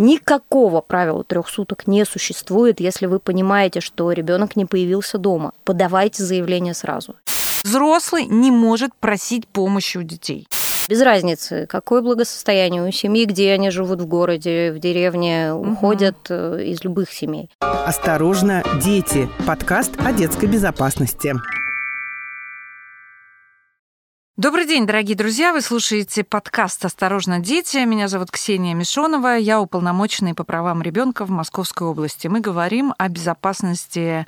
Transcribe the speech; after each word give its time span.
Никакого 0.00 0.80
правила 0.80 1.22
трех 1.24 1.46
суток 1.46 1.86
не 1.86 2.06
существует, 2.06 2.80
если 2.80 3.04
вы 3.04 3.18
понимаете, 3.18 3.80
что 3.80 4.10
ребенок 4.12 4.56
не 4.56 4.64
появился 4.64 5.18
дома. 5.18 5.52
Подавайте 5.64 6.22
заявление 6.22 6.72
сразу. 6.72 7.16
Взрослый 7.62 8.24
не 8.24 8.50
может 8.50 8.94
просить 8.94 9.46
помощи 9.46 9.98
у 9.98 10.02
детей. 10.02 10.48
Без 10.88 11.02
разницы, 11.02 11.66
какое 11.68 12.00
благосостояние 12.00 12.82
у 12.82 12.90
семьи, 12.90 13.26
где 13.26 13.52
они 13.52 13.68
живут 13.68 14.00
в 14.00 14.06
городе, 14.06 14.72
в 14.72 14.78
деревне, 14.78 15.52
угу. 15.52 15.72
уходят 15.72 16.16
э, 16.30 16.62
из 16.64 16.82
любых 16.82 17.12
семей. 17.12 17.50
Осторожно, 17.60 18.64
дети. 18.82 19.28
Подкаст 19.46 19.92
о 20.02 20.14
детской 20.14 20.46
безопасности. 20.46 21.34
Добрый 24.36 24.64
день, 24.64 24.86
дорогие 24.86 25.16
друзья! 25.16 25.52
Вы 25.52 25.60
слушаете 25.60 26.22
подкаст 26.22 26.84
«Осторожно, 26.84 27.40
дети». 27.40 27.78
Меня 27.84 28.06
зовут 28.06 28.30
Ксения 28.30 28.74
Мишонова. 28.74 29.36
Я 29.36 29.60
уполномоченный 29.60 30.34
по 30.34 30.44
правам 30.44 30.82
ребенка 30.82 31.26
в 31.26 31.30
Московской 31.30 31.88
области. 31.88 32.28
Мы 32.28 32.40
говорим 32.40 32.94
о 32.96 33.08
безопасности 33.08 34.26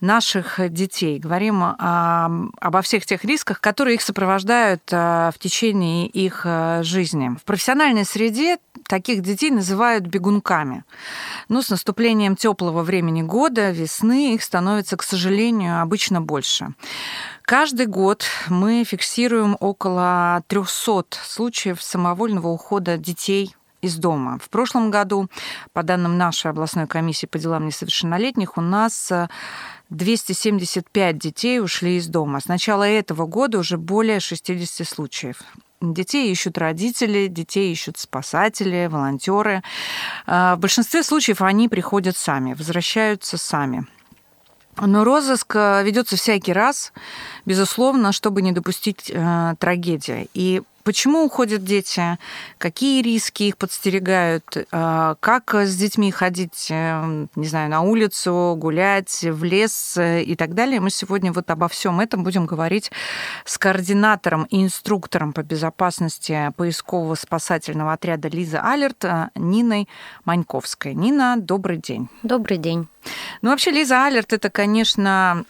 наших 0.00 0.58
детей. 0.72 1.18
Говорим 1.18 1.62
о, 1.62 2.48
обо 2.60 2.82
всех 2.82 3.04
тех 3.04 3.24
рисках, 3.24 3.60
которые 3.60 3.96
их 3.96 4.02
сопровождают 4.02 4.82
а, 4.90 5.30
в 5.30 5.38
течение 5.38 6.08
их 6.08 6.42
а, 6.44 6.82
жизни. 6.82 7.36
В 7.38 7.44
профессиональной 7.44 8.06
среде 8.06 8.56
таких 8.88 9.20
детей 9.20 9.50
называют 9.50 10.06
бегунками. 10.06 10.82
Но 11.48 11.62
с 11.62 11.68
наступлением 11.68 12.36
теплого 12.36 12.82
времени 12.82 13.22
года, 13.22 13.70
весны, 13.70 14.34
их 14.34 14.42
становится, 14.42 14.96
к 14.96 15.02
сожалению, 15.02 15.82
обычно 15.82 16.20
больше. 16.20 16.74
Каждый 17.44 17.86
год 17.86 18.24
мы 18.48 18.84
фиксируем 18.84 19.51
около 19.60 20.42
300 20.48 21.04
случаев 21.22 21.82
самовольного 21.82 22.48
ухода 22.48 22.96
детей 22.96 23.54
из 23.80 23.96
дома. 23.96 24.38
В 24.38 24.48
прошлом 24.48 24.90
году, 24.90 25.28
по 25.72 25.82
данным 25.82 26.16
нашей 26.16 26.50
областной 26.50 26.86
комиссии 26.86 27.26
по 27.26 27.38
делам 27.38 27.66
несовершеннолетних, 27.66 28.56
у 28.56 28.60
нас 28.60 29.10
275 29.90 31.18
детей 31.18 31.60
ушли 31.60 31.96
из 31.96 32.06
дома. 32.06 32.40
С 32.40 32.46
начала 32.46 32.84
этого 32.84 33.26
года 33.26 33.58
уже 33.58 33.78
более 33.78 34.20
60 34.20 34.86
случаев. 34.86 35.36
Детей 35.80 36.30
ищут 36.30 36.58
родители, 36.58 37.26
детей 37.26 37.72
ищут 37.72 37.98
спасатели, 37.98 38.86
волонтеры. 38.86 39.64
В 40.28 40.56
большинстве 40.58 41.02
случаев 41.02 41.42
они 41.42 41.68
приходят 41.68 42.16
сами, 42.16 42.54
возвращаются 42.54 43.36
сами. 43.36 43.84
Но 44.76 45.04
розыск 45.04 45.54
э, 45.54 45.82
ведется 45.84 46.16
всякий 46.16 46.52
раз, 46.52 46.92
безусловно, 47.44 48.12
чтобы 48.12 48.42
не 48.42 48.52
допустить 48.52 49.10
э, 49.10 49.54
трагедии. 49.58 50.28
И 50.34 50.62
Почему 50.84 51.24
уходят 51.24 51.64
дети? 51.64 52.18
Какие 52.58 53.02
риски 53.02 53.44
их 53.44 53.56
подстерегают? 53.56 54.66
А, 54.72 55.16
как 55.20 55.54
с 55.54 55.76
детьми 55.76 56.10
ходить, 56.10 56.68
э, 56.70 57.26
не 57.36 57.46
знаю, 57.46 57.70
на 57.70 57.82
улицу, 57.82 58.54
гулять, 58.58 59.22
в 59.22 59.44
лес 59.44 59.96
э, 59.96 60.22
и 60.22 60.34
так 60.34 60.54
далее? 60.54 60.80
Мы 60.80 60.90
сегодня 60.90 61.32
вот 61.32 61.50
обо 61.50 61.68
всем 61.68 62.00
этом 62.00 62.24
будем 62.24 62.46
говорить 62.46 62.90
с 63.44 63.58
координатором 63.58 64.44
и 64.44 64.62
инструктором 64.62 65.32
по 65.32 65.42
безопасности 65.42 66.52
поискового 66.56 67.14
спасательного 67.14 67.92
отряда 67.92 68.28
Лиза 68.28 68.60
Алерт 68.60 69.04
э, 69.04 69.28
Ниной 69.36 69.88
Маньковской. 70.24 70.94
Нина, 70.94 71.36
добрый 71.38 71.76
день. 71.76 72.08
Добрый 72.22 72.58
день. 72.58 72.88
Ну, 73.40 73.50
вообще, 73.50 73.70
Лиза 73.70 74.04
Алерт– 74.04 74.32
это, 74.34 74.50
конечно, 74.50 75.44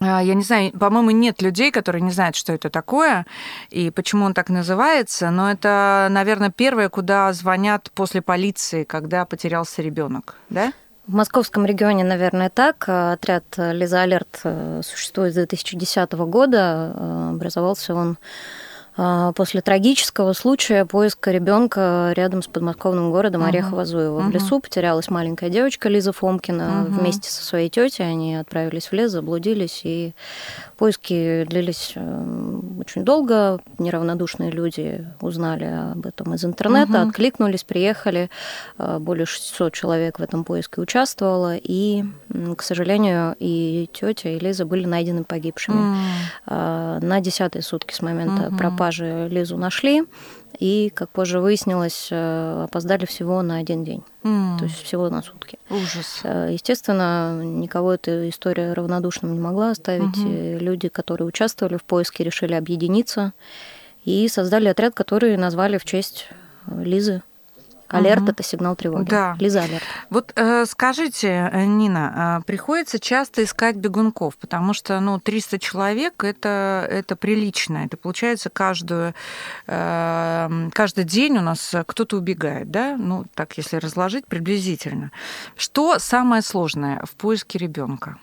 я 0.00 0.34
не 0.34 0.42
знаю, 0.42 0.72
по-моему, 0.72 1.10
нет 1.10 1.40
людей, 1.40 1.70
которые 1.70 2.02
не 2.02 2.10
знают, 2.10 2.36
что 2.36 2.52
это 2.52 2.68
такое 2.68 3.26
и 3.70 3.90
почему 3.90 4.24
он 4.24 4.34
так 4.34 4.48
называется, 4.48 5.30
но 5.30 5.50
это, 5.50 6.08
наверное, 6.10 6.50
первое, 6.50 6.88
куда 6.88 7.32
звонят 7.32 7.90
после 7.94 8.20
полиции, 8.20 8.84
когда 8.84 9.24
потерялся 9.24 9.82
ребенок, 9.82 10.36
да? 10.50 10.72
В 11.06 11.14
московском 11.14 11.66
регионе, 11.66 12.02
наверное, 12.02 12.48
так. 12.48 12.84
Отряд 12.88 13.44
Лиза 13.58 14.00
Алерт 14.00 14.40
э, 14.44 14.80
существует 14.82 15.32
с 15.32 15.36
2010 15.36 16.12
года. 16.12 16.94
Э, 16.96 17.30
образовался 17.34 17.94
он 17.94 18.12
а, 18.12 18.16
после 18.96 19.60
трагического 19.60 20.32
случая 20.34 20.84
поиска 20.84 21.32
ребенка 21.32 22.12
рядом 22.14 22.42
с 22.42 22.46
подмосковным 22.46 23.10
городом 23.10 23.42
uh-huh. 23.42 23.50
Орехово-Зуево. 23.50 24.20
Uh-huh. 24.20 24.28
В 24.28 24.30
лесу 24.30 24.60
потерялась 24.60 25.10
маленькая 25.10 25.50
девочка 25.50 25.88
Лиза 25.88 26.12
Фомкина. 26.12 26.86
Uh-huh. 26.86 27.00
Вместе 27.00 27.28
со 27.28 27.44
своей 27.44 27.68
тетей 27.68 28.06
они 28.06 28.36
отправились 28.36 28.86
в 28.86 28.92
лес, 28.92 29.10
заблудились, 29.10 29.80
и 29.82 30.14
поиски 30.76 31.44
длились 31.48 31.94
э, 31.96 32.60
очень 32.78 33.04
долго. 33.04 33.60
Неравнодушные 33.78 34.52
люди 34.52 35.04
узнали 35.20 35.92
об 35.92 36.06
этом 36.06 36.34
из 36.34 36.44
интернета, 36.44 36.92
uh-huh. 36.92 37.08
откликнулись, 37.08 37.64
приехали. 37.64 38.30
Э, 38.78 38.98
более 39.00 39.26
600 39.26 39.72
человек 39.72 40.20
в 40.20 40.22
этом 40.22 40.44
поиске 40.44 40.80
участвовало, 40.80 41.56
и, 41.56 42.04
к 42.56 42.62
сожалению, 42.62 43.34
и 43.40 43.90
тетя, 43.92 44.28
и 44.28 44.38
Лиза 44.38 44.64
были 44.64 44.84
найдены 44.84 45.24
погибшими 45.24 45.96
uh-huh. 46.46 47.04
на 47.04 47.20
десятые 47.20 47.62
сутки 47.62 47.92
с 47.92 48.00
момента 48.00 48.44
uh-huh. 48.44 48.56
пропажи 48.56 48.83
пропажи 48.84 49.28
Лизу 49.30 49.56
нашли, 49.56 50.04
и, 50.60 50.92
как 50.94 51.08
позже 51.10 51.40
выяснилось, 51.40 52.08
э, 52.10 52.64
опоздали 52.64 53.06
всего 53.06 53.42
на 53.42 53.56
один 53.56 53.82
день. 53.82 54.02
Mm. 54.22 54.58
То 54.58 54.64
есть 54.64 54.82
всего 54.82 55.08
на 55.08 55.22
сутки. 55.22 55.58
Ужас. 55.68 56.20
Э, 56.22 56.50
естественно, 56.52 57.42
никого 57.42 57.94
эта 57.94 58.28
история 58.28 58.72
равнодушным 58.72 59.32
не 59.32 59.40
могла 59.40 59.70
оставить. 59.70 60.16
Mm-hmm. 60.16 60.58
Люди, 60.58 60.88
которые 60.88 61.26
участвовали 61.26 61.76
в 61.76 61.82
поиске, 61.82 62.22
решили 62.24 62.54
объединиться 62.54 63.32
и 64.04 64.28
создали 64.28 64.68
отряд, 64.68 64.94
который 64.94 65.36
назвали 65.36 65.78
в 65.78 65.84
честь 65.84 66.28
Лизы 66.66 67.22
Алерт 67.88 68.22
угу. 68.22 68.30
это 68.32 68.42
сигнал 68.42 68.76
тревоги. 68.76 69.08
Да. 69.08 69.36
Лиза 69.38 69.62
алерт. 69.62 69.82
Вот 70.10 70.32
э, 70.36 70.64
скажите, 70.66 71.50
э, 71.52 71.64
Нина, 71.64 72.40
э, 72.40 72.44
приходится 72.44 72.98
часто 72.98 73.44
искать 73.44 73.76
бегунков, 73.76 74.36
потому 74.36 74.72
что 74.72 74.98
ну, 75.00 75.18
300 75.18 75.58
человек 75.58 76.24
это, 76.24 76.86
это 76.90 77.16
прилично. 77.16 77.78
Это 77.84 77.96
получается 77.96 78.50
каждую, 78.50 79.14
э, 79.66 80.68
каждый 80.72 81.04
день 81.04 81.38
у 81.38 81.42
нас 81.42 81.74
кто-то 81.86 82.16
убегает, 82.16 82.70
да? 82.70 82.96
Ну, 82.98 83.24
так, 83.34 83.56
если 83.56 83.76
разложить 83.76 84.26
приблизительно. 84.26 85.10
Что 85.56 85.98
самое 85.98 86.42
сложное 86.42 87.02
в 87.04 87.14
поиске 87.16 87.58
ребенка? 87.58 88.18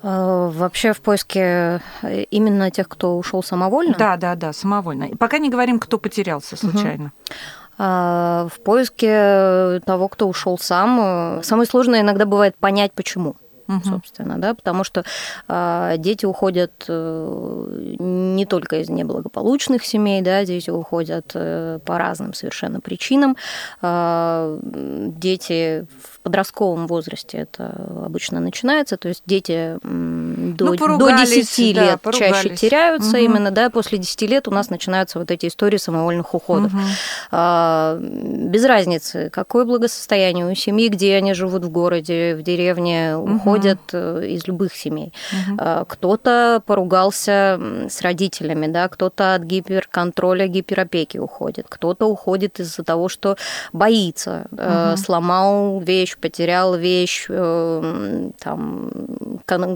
Вообще 0.00 0.92
в 0.92 1.00
поиске 1.00 1.82
именно 2.30 2.70
тех, 2.70 2.88
кто 2.88 3.18
ушел 3.18 3.42
самовольно? 3.42 3.96
Да, 3.98 4.16
да, 4.16 4.36
да, 4.36 4.52
самовольно. 4.52 5.08
Пока 5.16 5.38
не 5.38 5.50
говорим, 5.50 5.80
кто 5.80 5.98
потерялся 5.98 6.56
случайно. 6.56 7.06
Угу. 7.06 7.34
А, 7.78 8.48
в 8.52 8.60
поиске 8.60 9.80
того, 9.84 10.08
кто 10.08 10.28
ушел 10.28 10.58
сам. 10.58 11.40
Самое 11.42 11.66
сложное 11.66 12.00
иногда 12.00 12.26
бывает 12.26 12.56
понять, 12.56 12.92
почему 12.92 13.36
угу. 13.68 13.80
собственно, 13.84 14.38
да, 14.38 14.54
потому 14.54 14.82
что 14.84 15.04
э, 15.46 15.94
дети 15.98 16.26
уходят 16.26 16.84
э, 16.88 17.96
не 17.98 18.46
только 18.46 18.80
из 18.80 18.88
неблагополучных 18.88 19.84
семей, 19.84 20.22
да, 20.22 20.44
дети 20.44 20.70
уходят 20.70 21.32
э, 21.34 21.78
по 21.84 21.98
разным 21.98 22.34
совершенно 22.34 22.80
причинам. 22.80 23.36
Э, 23.82 24.58
дети 24.62 25.86
подростковом 26.28 26.86
возрасте 26.86 27.38
это 27.38 27.74
обычно 28.04 28.38
начинается, 28.38 28.98
то 28.98 29.08
есть 29.08 29.22
дети 29.24 29.78
до, 29.82 30.74
ну, 30.74 30.98
до 30.98 31.10
10 31.10 31.74
да, 31.74 31.82
лет 31.82 32.14
чаще 32.14 32.54
теряются 32.54 33.12
угу. 33.12 33.16
именно, 33.16 33.50
да, 33.50 33.70
после 33.70 33.96
10 33.96 34.22
лет 34.22 34.46
у 34.46 34.50
нас 34.50 34.68
начинаются 34.68 35.18
вот 35.18 35.30
эти 35.30 35.46
истории 35.46 35.78
самовольных 35.78 36.34
уходов. 36.34 36.74
Угу. 36.74 36.82
А, 37.30 37.98
без 37.98 38.64
разницы, 38.66 39.30
какое 39.32 39.64
благосостояние 39.64 40.50
у 40.50 40.54
семьи, 40.54 40.88
где 40.88 41.16
они 41.16 41.32
живут 41.32 41.64
в 41.64 41.70
городе, 41.70 42.36
в 42.36 42.42
деревне, 42.42 43.16
угу. 43.16 43.36
уходят 43.36 43.80
э, 43.92 44.26
из 44.26 44.46
любых 44.46 44.74
семей. 44.76 45.14
Угу. 45.32 45.56
А, 45.58 45.84
кто-то 45.86 46.62
поругался 46.66 47.58
с 47.88 48.02
родителями, 48.02 48.66
да, 48.66 48.88
кто-то 48.88 49.34
от 49.34 49.44
гиперконтроля, 49.44 50.46
гиперопеки 50.46 51.16
уходит, 51.16 51.64
кто-то 51.70 52.04
уходит 52.04 52.60
из-за 52.60 52.84
того, 52.84 53.08
что 53.08 53.38
боится, 53.72 54.46
угу. 54.50 54.98
сломал 54.98 55.80
вещь, 55.80 56.17
потерял 56.20 56.76
вещь, 56.76 57.26
э, 57.28 58.30
там 58.38 58.90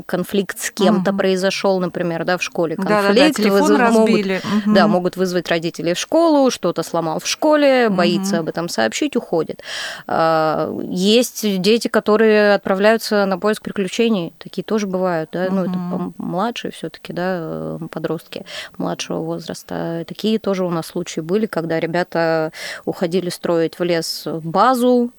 конфликт 0.07 0.59
с 0.59 0.71
кем-то 0.71 1.11
угу. 1.11 1.19
произошел, 1.19 1.81
например, 1.81 2.25
да, 2.25 2.39
в 2.39 2.43
школе 2.43 2.77
конфликт, 2.77 3.37
да, 3.37 3.43
да, 3.43 3.51
да, 3.51 3.51
вызов, 3.51 3.79
разбили. 3.79 4.41
могут, 4.45 4.67
угу. 4.67 4.75
да, 4.75 4.89
могут 4.89 5.17
вызвать 5.17 5.49
родителей 5.49 5.95
в 5.95 5.99
школу, 5.99 6.51
что-то 6.51 6.83
сломал 6.83 7.21
в 7.21 7.27
школе, 7.27 7.89
боится 7.89 8.37
угу. 8.37 8.43
об 8.43 8.49
этом 8.49 8.69
сообщить, 8.69 9.17
уходит. 9.17 9.63
А, 10.07 10.73
есть 10.83 11.61
дети, 11.61 11.89
которые 11.89 12.55
отправляются 12.55 13.25
на 13.27 13.39
поиск 13.39 13.63
приключений, 13.63 14.33
такие 14.39 14.65
тоже 14.65 14.87
бывают, 14.87 15.31
да, 15.33 15.47
угу. 15.47 15.55
ну 15.55 15.63
это 15.63 16.13
младшие 16.19 16.73
все-таки, 16.73 17.13
да, 17.13 17.39
э, 17.41 17.79
подростки 17.91 18.45
младшего 18.79 19.19
возраста. 19.19 20.05
Такие 20.07 20.39
тоже 20.39 20.65
у 20.65 20.71
нас 20.71 20.87
случаи 20.87 21.21
были, 21.21 21.47
когда 21.47 21.81
ребята 21.81 22.53
уходили 22.85 23.31
строить 23.31 23.79
в 23.79 23.83
лес 23.83 24.27
базу, 24.27 25.13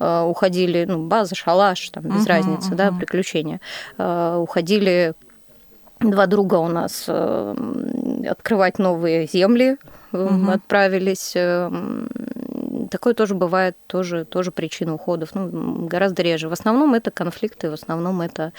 уходили, 0.00 0.84
ну, 0.88 1.06
база, 1.06 1.34
шалаш, 1.34 1.90
там, 1.90 2.04
без 2.04 2.26
uh-huh, 2.26 2.28
разницы, 2.28 2.72
uh-huh. 2.72 2.76
да, 2.76 2.92
приключения. 2.92 3.60
Э, 3.98 4.36
уходили 4.36 5.14
два 6.00 6.26
друга 6.26 6.54
у 6.56 6.68
нас 6.68 7.04
э, 7.06 7.54
открывать 8.28 8.78
новые 8.78 9.26
земли, 9.26 9.76
uh-huh. 10.12 10.54
отправились 10.54 11.36
Такое 12.90 13.14
тоже 13.14 13.34
бывает, 13.34 13.76
тоже, 13.86 14.24
тоже 14.24 14.50
причина 14.50 14.94
уходов, 14.94 15.30
ну, 15.34 15.86
гораздо 15.86 16.22
реже. 16.22 16.48
В 16.48 16.52
основном 16.52 16.94
это 16.94 17.10
конфликты, 17.10 17.70
в 17.70 17.74
основном 17.74 18.20
это 18.20 18.52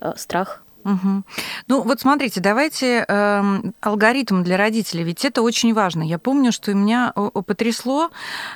э, 0.00 0.12
страх 0.16 0.62
Угу. 0.84 1.22
Ну 1.68 1.82
вот 1.82 2.00
смотрите, 2.00 2.40
давайте 2.40 3.04
э, 3.06 3.60
алгоритм 3.80 4.42
для 4.42 4.56
родителей, 4.56 5.04
ведь 5.04 5.24
это 5.24 5.42
очень 5.42 5.74
важно. 5.74 6.02
Я 6.02 6.18
помню, 6.18 6.52
что 6.52 6.72
меня 6.72 7.12
потрясло, 7.12 8.06
э, 8.06 8.10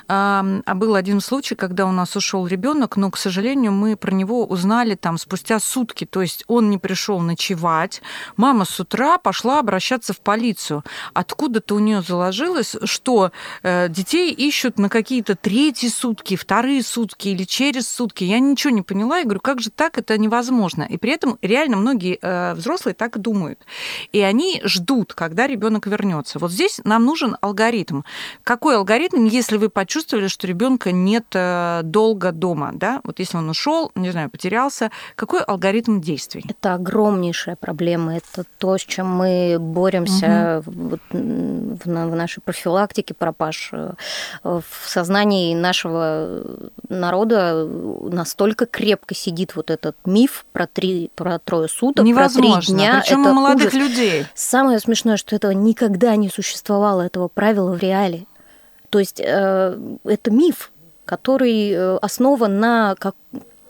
а 0.07 0.73
был 0.75 0.95
один 0.95 1.21
случай, 1.21 1.55
когда 1.55 1.85
у 1.85 1.91
нас 1.91 2.15
ушел 2.15 2.47
ребенок, 2.47 2.97
но, 2.97 3.11
к 3.11 3.17
сожалению, 3.17 3.71
мы 3.71 3.95
про 3.95 4.11
него 4.11 4.45
узнали 4.45 4.95
там 4.95 5.17
спустя 5.17 5.59
сутки, 5.59 6.05
то 6.05 6.21
есть 6.21 6.43
он 6.47 6.69
не 6.69 6.79
пришел 6.79 7.19
ночевать, 7.19 8.01
мама 8.37 8.65
с 8.65 8.79
утра 8.79 9.17
пошла 9.19 9.59
обращаться 9.59 10.13
в 10.13 10.19
полицию. 10.19 10.83
Откуда-то 11.13 11.75
у 11.75 11.79
нее 11.79 12.01
заложилось, 12.01 12.75
что 12.85 13.31
э, 13.61 13.87
детей 13.89 14.31
ищут 14.31 14.79
на 14.79 14.89
какие-то 14.89 15.35
третьи 15.35 15.89
сутки, 15.89 16.35
вторые 16.35 16.81
сутки 16.81 17.27
или 17.27 17.43
через 17.43 17.87
сутки. 17.87 18.23
Я 18.23 18.39
ничего 18.39 18.73
не 18.73 18.81
поняла, 18.81 19.19
я 19.19 19.25
говорю, 19.25 19.41
как 19.41 19.61
же 19.61 19.69
так, 19.69 19.99
это 19.99 20.17
невозможно. 20.17 20.83
И 20.83 20.97
при 20.97 21.11
этом 21.11 21.37
реально 21.41 21.77
многие 21.77 22.14
э, 22.21 22.53
взрослые 22.53 22.93
так 22.93 23.17
думают. 23.19 23.59
И 24.11 24.21
они 24.21 24.61
ждут, 24.63 25.13
когда 25.13 25.47
ребенок 25.47 25.87
вернется. 25.87 26.39
Вот 26.39 26.51
здесь 26.51 26.81
нам 26.83 27.05
нужен 27.05 27.37
алгоритм. 27.41 28.01
Какой 28.43 28.77
алгоритм, 28.77 29.25
если 29.25 29.57
вы 29.57 29.69
почувствовали, 29.69 30.27
что 30.27 30.47
ребенка 30.47 30.91
нет 30.91 31.25
э, 31.33 31.81
долго 31.83 32.31
дома, 32.31 32.71
да? 32.73 33.01
Вот 33.03 33.19
если 33.19 33.37
он 33.37 33.49
ушел, 33.49 33.91
не 33.95 34.11
знаю, 34.11 34.29
потерялся, 34.29 34.91
какой 35.15 35.41
алгоритм 35.41 36.01
действий? 36.01 36.43
Это 36.47 36.75
огромнейшая 36.75 37.55
проблема. 37.55 38.17
Это 38.17 38.45
то, 38.57 38.77
с 38.77 38.81
чем 38.81 39.07
мы 39.07 39.57
боремся 39.59 40.63
угу. 40.65 40.99
в, 41.11 41.79
в 41.81 42.15
нашей 42.15 42.41
профилактике 42.41 43.13
пропаж. 43.13 43.69
Э, 43.73 43.93
в 44.43 44.89
сознании 44.89 45.55
нашего 45.55 46.43
народа 46.89 47.65
настолько 47.65 48.65
крепко 48.65 49.15
сидит 49.15 49.55
вот 49.55 49.71
этот 49.71 49.95
миф 50.05 50.45
про 50.51 50.67
три, 50.67 51.11
про 51.15 51.39
трое 51.39 51.67
суток, 51.67 52.04
Невозможно. 52.05 52.55
про 52.55 52.61
три 52.61 52.73
дня. 52.73 53.01
Причем 53.01 53.21
это 53.21 53.31
у 53.31 53.33
молодых 53.33 53.67
ужас. 53.67 53.73
людей. 53.73 54.25
Самое 54.33 54.79
смешное, 54.79 55.17
что 55.17 55.35
этого 55.35 55.51
никогда 55.51 56.15
не 56.15 56.29
существовало, 56.29 57.01
этого 57.01 57.27
правила 57.27 57.71
в 57.71 57.79
реале. 57.79 58.25
То 58.89 58.99
есть 58.99 59.19
э, 59.19 59.77
это 60.03 60.31
миф, 60.31 60.71
который 61.05 61.71
э, 61.71 61.97
основан 61.97 62.59
на 62.59 62.95
как, 62.97 63.15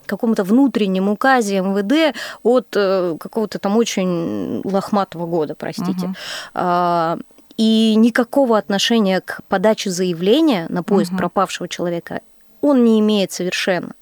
каком-то 0.05 0.43
внутреннем 0.43 1.09
указе 1.09 1.61
МВД 1.61 2.15
от 2.43 2.67
э, 2.75 3.17
какого-то 3.19 3.59
там 3.59 3.77
очень 3.77 4.61
лохматого 4.63 5.25
года, 5.25 5.55
простите. 5.55 6.13
Угу. 6.53 7.23
И 7.57 7.95
никакого 7.95 8.57
отношения 8.57 9.21
к 9.21 9.41
подаче 9.47 9.89
заявления 9.89 10.65
на 10.69 10.83
поиск 10.83 11.11
угу. 11.11 11.19
пропавшего 11.19 11.67
человека 11.69 12.19
он 12.65 12.83
не 12.83 12.99
имеет 12.99 13.31
совершенно. 13.31 13.93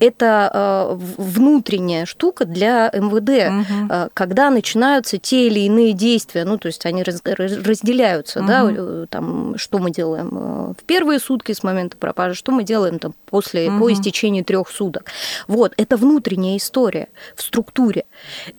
Это 0.00 0.50
э, 0.52 0.94
внутренняя 1.18 2.06
штука 2.06 2.44
для 2.44 2.90
МВД, 2.92 3.68
угу. 3.70 4.10
когда 4.14 4.50
начинаются 4.50 5.18
те 5.18 5.46
или 5.46 5.60
иные 5.60 5.92
действия, 5.92 6.44
ну, 6.44 6.58
то 6.58 6.66
есть 6.66 6.84
они 6.86 7.02
раз, 7.02 7.22
разделяются, 7.24 8.40
угу. 8.40 8.48
да, 8.48 8.68
э, 8.70 9.06
там, 9.08 9.56
что 9.56 9.78
мы 9.78 9.90
делаем 9.90 10.74
в 10.78 10.84
первые 10.86 11.18
сутки 11.18 11.52
с 11.52 11.62
момента 11.62 11.96
пропажи, 11.96 12.34
что 12.34 12.52
мы 12.52 12.64
делаем 12.64 12.98
там 12.98 13.14
после, 13.26 13.70
угу. 13.70 13.80
по 13.80 13.92
истечении 13.92 14.42
трех 14.42 14.68
суток. 14.68 15.10
Вот, 15.46 15.74
это 15.76 15.96
внутренняя 15.96 16.56
история 16.56 17.08
в 17.36 17.42
структуре. 17.42 18.04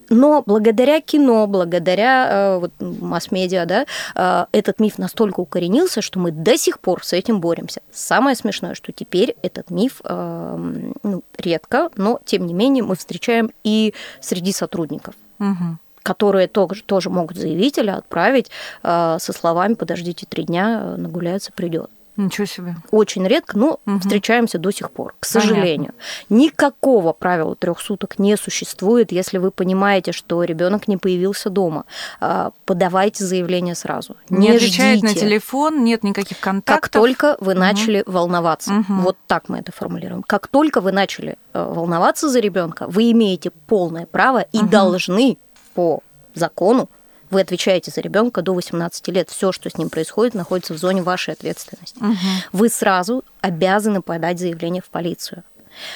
Но 0.09 0.43
благодаря 0.45 1.01
кино, 1.01 1.47
благодаря 1.47 2.57
вот, 2.59 2.71
масс-медиа, 2.79 3.65
да, 3.65 4.47
этот 4.51 4.79
миф 4.79 4.97
настолько 4.97 5.39
укоренился, 5.39 6.01
что 6.01 6.19
мы 6.19 6.31
до 6.31 6.57
сих 6.57 6.79
пор 6.79 7.03
с 7.03 7.13
этим 7.13 7.39
боремся. 7.39 7.81
Самое 7.91 8.35
смешное, 8.35 8.75
что 8.75 8.91
теперь 8.91 9.35
этот 9.41 9.69
миф 9.69 10.01
э, 10.03 10.91
ну, 11.01 11.23
редко, 11.37 11.89
но 11.95 12.19
тем 12.25 12.45
не 12.45 12.53
менее 12.53 12.83
мы 12.83 12.95
встречаем 12.95 13.51
и 13.63 13.93
среди 14.21 14.51
сотрудников. 14.51 15.15
Угу 15.39 15.77
которые 16.03 16.49
тоже, 16.49 16.83
тоже 16.83 17.09
могут 17.09 17.37
заявить 17.37 17.77
или 17.77 17.89
отправить 17.89 18.51
э, 18.83 19.17
со 19.19 19.33
словами 19.33 19.73
«подождите 19.73 20.25
три 20.25 20.43
дня, 20.43 20.95
нагуляется, 20.97 21.53
придет». 21.53 21.89
Ничего 22.15 22.45
себе. 22.45 22.75
Очень 22.91 23.27
редко, 23.27 23.57
но 23.57 23.79
угу. 23.85 23.99
встречаемся 23.99 24.59
до 24.59 24.71
сих 24.71 24.91
пор, 24.91 25.15
к 25.19 25.25
сожалению. 25.25 25.93
Понятно. 25.93 26.35
Никакого 26.35 27.13
правила 27.13 27.55
трех 27.55 27.79
суток 27.79 28.19
не 28.19 28.37
существует, 28.37 29.11
если 29.11 29.39
вы 29.39 29.49
понимаете, 29.49 30.11
что 30.11 30.43
ребенок 30.43 30.87
не 30.87 30.97
появился 30.97 31.49
дома. 31.49 31.85
А, 32.19 32.51
подавайте 32.65 33.23
заявление 33.23 33.73
сразу. 33.73 34.15
Не, 34.29 34.49
не 34.49 34.55
отвечает 34.55 34.99
ждите. 34.99 35.13
на 35.13 35.19
телефон, 35.19 35.83
нет 35.83 36.03
никаких 36.03 36.39
контактов. 36.39 36.81
Как 36.81 36.89
только 36.89 37.37
вы 37.39 37.55
начали 37.55 38.01
угу. 38.01 38.11
волноваться, 38.11 38.73
угу. 38.73 38.93
вот 39.01 39.17
так 39.25 39.49
мы 39.49 39.59
это 39.59 39.71
формулируем. 39.71 40.21
Как 40.23 40.47
только 40.47 40.81
вы 40.81 40.91
начали 40.91 41.37
э, 41.53 41.73
волноваться 41.73 42.29
за 42.29 42.39
ребенка, 42.39 42.85
вы 42.87 43.11
имеете 43.11 43.49
полное 43.49 44.05
право 44.05 44.41
и 44.51 44.59
угу. 44.59 44.67
должны 44.67 45.37
по 45.73 46.01
закону 46.35 46.89
вы 47.33 47.41
отвечаете 47.41 47.91
за 47.91 48.01
ребенка 48.01 48.41
до 48.41 48.53
18 48.53 49.07
лет. 49.09 49.29
Все, 49.29 49.51
что 49.51 49.69
с 49.69 49.77
ним 49.77 49.89
происходит, 49.89 50.33
находится 50.33 50.73
в 50.73 50.77
зоне 50.77 51.01
вашей 51.01 51.33
ответственности. 51.33 51.97
Угу. 51.97 52.15
Вы 52.53 52.69
сразу 52.69 53.23
обязаны 53.41 54.01
подать 54.01 54.39
заявление 54.39 54.81
в 54.81 54.89
полицию. 54.89 55.43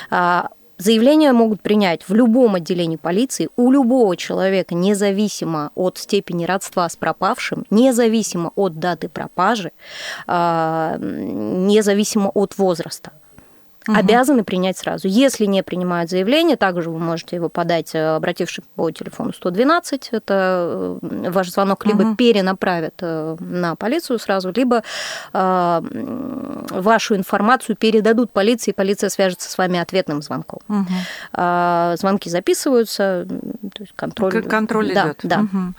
А, 0.10 0.50
заявление 0.78 1.32
могут 1.32 1.62
принять 1.62 2.08
в 2.08 2.14
любом 2.14 2.56
отделении 2.56 2.98
полиции 2.98 3.50
у 3.56 3.72
любого 3.72 4.18
человека, 4.18 4.76
независимо 4.76 5.72
от 5.76 5.98
степени 5.98 6.46
родства 6.46 6.90
с 6.90 6.96
пропавшим, 6.96 7.66
независимо 7.70 8.52
от 8.56 8.80
даты 8.80 9.08
пропажи, 9.08 9.72
а, 10.26 10.98
независимо 11.00 12.30
от 12.30 12.58
возраста 12.58 13.12
угу. 13.88 13.98
обязаны 13.98 14.44
принять 14.44 14.78
сразу. 14.78 15.08
Если 15.08 15.46
не 15.46 15.64
принимают 15.64 16.10
заявление, 16.10 16.58
также 16.58 16.90
вы 16.90 17.00
можете 17.00 17.36
его 17.36 17.50
подать, 17.50 17.96
э, 17.96 18.16
обратившись 18.16 18.64
по 18.76 18.90
телефону 18.92 19.34
112, 19.34 20.10
это 20.12 21.00
э, 21.02 21.30
ваш 21.30 21.50
звонок 21.50 21.86
либо 21.86 22.04
угу. 22.04 22.16
перенаправят 22.16 22.96
э, 23.02 23.38
на 23.40 23.76
полицию 23.76 24.20
сразу, 24.20 24.52
либо 24.56 24.84
э, 25.34 25.82
вашу 26.70 27.16
информацию 27.16 27.76
передадут 27.76 28.32
полиции, 28.32 28.72
и 28.72 28.74
полиция 28.74 29.10
свяжется 29.10 29.50
с 29.50 29.58
вами 29.58 29.80
ответным 29.80 30.22
звонком. 30.22 30.60
Угу. 30.68 30.86
Э, 31.34 31.96
звонки 31.98 32.30
записываются, 32.30 33.26
то 33.28 33.84
есть 33.84 33.94
контроль. 33.96 34.44
Контроль 34.44 34.94
да, 34.94 35.06
идет. 35.06 35.20
Да. 35.24 35.40
Угу. 35.40 35.74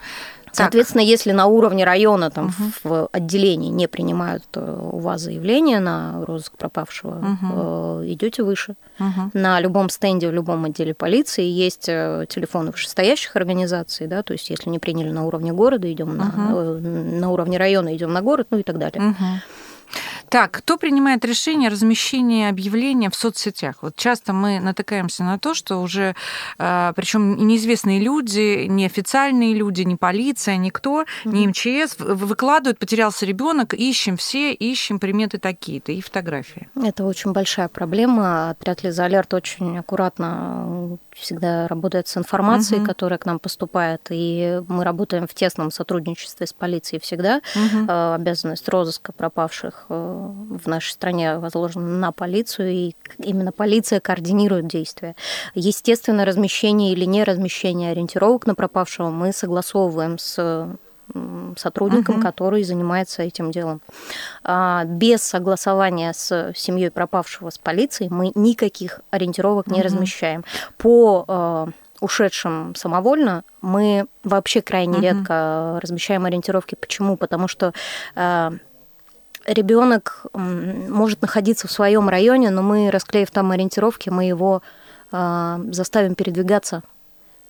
Соответственно, 0.51 1.03
так. 1.03 1.09
если 1.09 1.31
на 1.31 1.45
уровне 1.47 1.83
района 1.83 2.29
там 2.29 2.47
угу. 2.47 2.71
в 2.83 3.09
отделении 3.11 3.69
не 3.69 3.87
принимают 3.87 4.43
э, 4.55 4.89
у 4.91 4.99
вас 4.99 5.21
заявление 5.21 5.79
на 5.79 6.23
розыск 6.25 6.57
пропавшего, 6.57 7.37
угу. 7.41 8.05
идете 8.05 8.43
выше. 8.43 8.75
Угу. 8.99 9.31
На 9.33 9.59
любом 9.59 9.89
стенде 9.89 10.27
в 10.27 10.33
любом 10.33 10.65
отделе 10.65 10.93
полиции 10.93 11.45
есть 11.45 11.87
э, 11.87 12.25
телефоны 12.29 12.71
вышестоящих 12.71 13.35
организаций, 13.35 14.07
да, 14.07 14.23
то 14.23 14.33
есть 14.33 14.49
если 14.49 14.69
не 14.69 14.79
приняли 14.79 15.11
на 15.11 15.25
уровне 15.25 15.53
города, 15.53 15.91
идем 15.91 16.09
угу. 16.09 16.17
на, 16.17 16.79
на 16.79 17.29
уровне 17.29 17.57
района, 17.57 17.95
идем 17.95 18.13
на 18.13 18.21
город, 18.21 18.47
ну 18.49 18.59
и 18.59 18.63
так 18.63 18.77
далее. 18.77 19.09
Угу. 19.09 19.25
Так, 20.29 20.51
кто 20.51 20.77
принимает 20.77 21.25
решение 21.25 21.69
о 21.69 21.71
размещении 21.71 22.47
объявления 22.47 23.09
в 23.09 23.15
соцсетях? 23.15 23.77
Вот 23.81 23.95
часто 23.95 24.31
мы 24.31 24.59
натыкаемся 24.59 25.23
на 25.23 25.39
то, 25.39 25.53
что 25.55 25.77
уже, 25.77 26.15
а, 26.59 26.93
причем 26.93 27.47
неизвестные 27.47 27.99
люди, 27.99 28.65
неофициальные 28.67 29.55
люди, 29.55 29.81
не 29.81 29.95
полиция, 29.95 30.57
никто, 30.57 31.03
mm-hmm. 31.03 31.31
не 31.31 31.47
МЧС 31.47 31.95
выкладывают, 31.99 32.77
потерялся 32.77 33.25
ребенок, 33.25 33.73
ищем 33.73 34.17
все, 34.17 34.53
ищем 34.53 34.99
приметы 34.99 35.39
такие-то 35.39 35.91
и 35.91 36.01
фотографии. 36.01 36.69
Это 36.75 37.05
очень 37.05 37.31
большая 37.31 37.67
проблема. 37.67 38.51
Отряд 38.51 38.83
Лиза 38.83 39.05
Алерт 39.05 39.33
очень 39.33 39.79
аккуратно 39.79 40.99
всегда 41.15 41.67
работает 41.67 42.07
с 42.07 42.17
информацией, 42.17 42.81
угу. 42.81 42.87
которая 42.87 43.17
к 43.17 43.25
нам 43.25 43.39
поступает, 43.39 44.07
и 44.09 44.61
мы 44.67 44.83
работаем 44.83 45.27
в 45.27 45.33
тесном 45.33 45.71
сотрудничестве 45.71 46.47
с 46.47 46.53
полицией 46.53 47.01
всегда. 47.01 47.41
Угу. 47.55 47.91
Обязанность 47.91 48.67
розыска 48.69 49.11
пропавших 49.11 49.85
э, 49.89 50.18
в 50.19 50.67
нашей 50.67 50.91
стране 50.91 51.37
возложена 51.37 51.87
на 51.87 52.11
полицию, 52.11 52.71
и 52.71 52.95
именно 53.17 53.51
полиция 53.51 53.99
координирует 53.99 54.67
действия. 54.67 55.15
Естественно, 55.55 56.25
размещение 56.25 56.93
или 56.93 57.05
не 57.05 57.23
размещение 57.23 57.91
ориентировок 57.91 58.45
на 58.45 58.55
пропавшего 58.55 59.09
мы 59.09 59.31
согласовываем 59.33 60.17
с 60.17 60.69
сотрудником, 61.57 62.15
угу. 62.15 62.23
который 62.23 62.63
занимается 62.63 63.23
этим 63.23 63.51
делом. 63.51 63.81
А, 64.43 64.83
без 64.85 65.23
согласования 65.23 66.13
с 66.13 66.53
семьей 66.55 66.91
пропавшего 66.91 67.49
с 67.49 67.57
полицией 67.57 68.09
мы 68.11 68.31
никаких 68.35 69.01
ориентировок 69.09 69.67
угу. 69.67 69.75
не 69.75 69.81
размещаем. 69.81 70.43
По 70.77 71.25
а, 71.27 71.69
ушедшим 71.99 72.75
самовольно 72.75 73.43
мы 73.61 74.07
вообще 74.23 74.61
крайне 74.61 74.93
угу. 74.97 75.01
редко 75.01 75.79
размещаем 75.81 76.25
ориентировки. 76.25 76.75
Почему? 76.75 77.17
Потому 77.17 77.47
что 77.47 77.73
а, 78.15 78.53
ребенок 79.45 80.25
может 80.33 81.21
находиться 81.21 81.67
в 81.67 81.71
своем 81.71 82.09
районе, 82.09 82.49
но 82.49 82.61
мы, 82.61 82.91
расклеив 82.91 83.31
там 83.31 83.51
ориентировки, 83.51 84.09
мы 84.09 84.25
его 84.25 84.61
заставим 85.11 86.13
передвигаться 86.13 86.83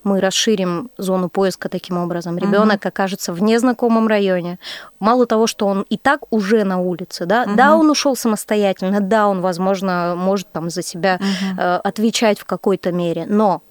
мы 0.02 0.20
расширим 0.20 0.90
зону 0.96 1.28
поиска 1.28 1.68
таким 1.68 1.98
образом. 1.98 2.38
Ребенок 2.38 2.80
угу. 2.80 2.88
окажется 2.88 3.32
в 3.32 3.42
незнакомом 3.42 4.06
районе. 4.08 4.58
Мало 4.98 5.26
того, 5.26 5.46
что 5.46 5.66
он 5.66 5.82
и 5.88 5.96
так 5.96 6.20
уже 6.30 6.64
на 6.64 6.80
улице, 6.80 7.26
да, 7.26 7.42
угу. 7.42 7.54
да, 7.54 7.76
он 7.76 7.90
ушел 7.90 8.16
самостоятельно, 8.16 9.00
да, 9.00 9.28
он, 9.28 9.40
возможно, 9.40 10.14
может 10.16 10.50
там 10.52 10.70
за 10.70 10.82
себя 10.82 11.20
угу. 11.20 11.60
отвечать 11.84 12.38
в 12.38 12.44
какой-то 12.44 12.92
мере, 12.92 13.26
но 13.28 13.62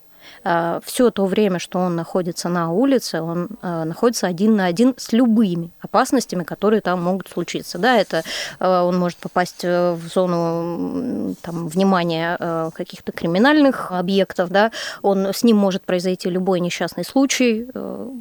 все 0.84 1.12
то 1.12 1.25
время, 1.25 1.60
что 1.60 1.79
он 1.79 1.96
находится 1.96 2.50
на 2.50 2.72
улице, 2.72 3.22
он 3.22 3.50
э, 3.62 3.84
находится 3.84 4.27
один 4.27 4.55
на 4.55 4.65
один 4.65 4.93
с 4.98 5.12
любыми 5.13 5.72
опасностями, 5.81 6.43
которые 6.43 6.81
там 6.81 7.03
могут 7.03 7.27
случиться. 7.27 7.77
Да, 7.77 7.98
это 7.98 8.24
э, 8.60 8.81
он 8.81 8.98
может 8.98 9.17
попасть 9.17 9.63
в 9.63 10.00
зону 10.13 11.36
там, 11.41 11.67
внимания 11.67 12.69
каких-то 12.74 13.12
криминальных 13.12 13.91
объектов, 13.91 14.50
да, 14.50 14.72
он, 15.01 15.27
с 15.27 15.43
ним 15.43 15.58
может 15.58 15.84
произойти 15.84 16.29
любой 16.29 16.60
несчастный 16.60 17.03
случай. 17.03 17.67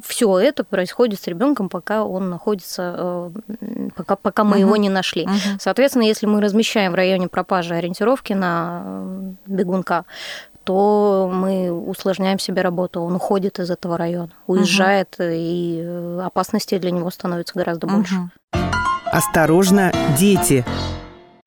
Все 0.05 0.39
это 0.39 0.63
происходит 0.63 1.21
с 1.21 1.27
ребенком, 1.27 1.69
пока 1.69 2.03
он 2.03 2.29
находится, 2.29 3.31
пока, 3.95 4.15
пока 4.15 4.43
мы 4.43 4.51
угу. 4.51 4.59
его 4.59 4.75
не 4.77 4.89
нашли. 4.89 5.23
Угу. 5.23 5.59
Соответственно, 5.59 6.03
если 6.03 6.25
мы 6.25 6.41
размещаем 6.41 6.91
в 6.91 6.95
районе 6.95 7.27
пропажи 7.27 7.75
ориентировки 7.75 8.33
на 8.33 9.09
бегунка, 9.45 10.05
то 10.69 11.27
мы 11.33 11.71
усложняем 11.71 12.37
себе 12.37 12.61
работу. 12.61 13.01
Он 13.01 13.15
уходит 13.15 13.57
из 13.57 13.71
этого 13.71 13.97
района, 13.97 14.29
уезжает, 14.45 15.15
угу. 15.17 15.27
и 15.27 15.81
э, 15.81 16.21
опасностей 16.23 16.77
для 16.77 16.91
него 16.91 17.09
становится 17.09 17.57
гораздо 17.57 17.87
больше. 17.87 18.29
Осторожно, 19.05 19.91
дети! 20.15 20.63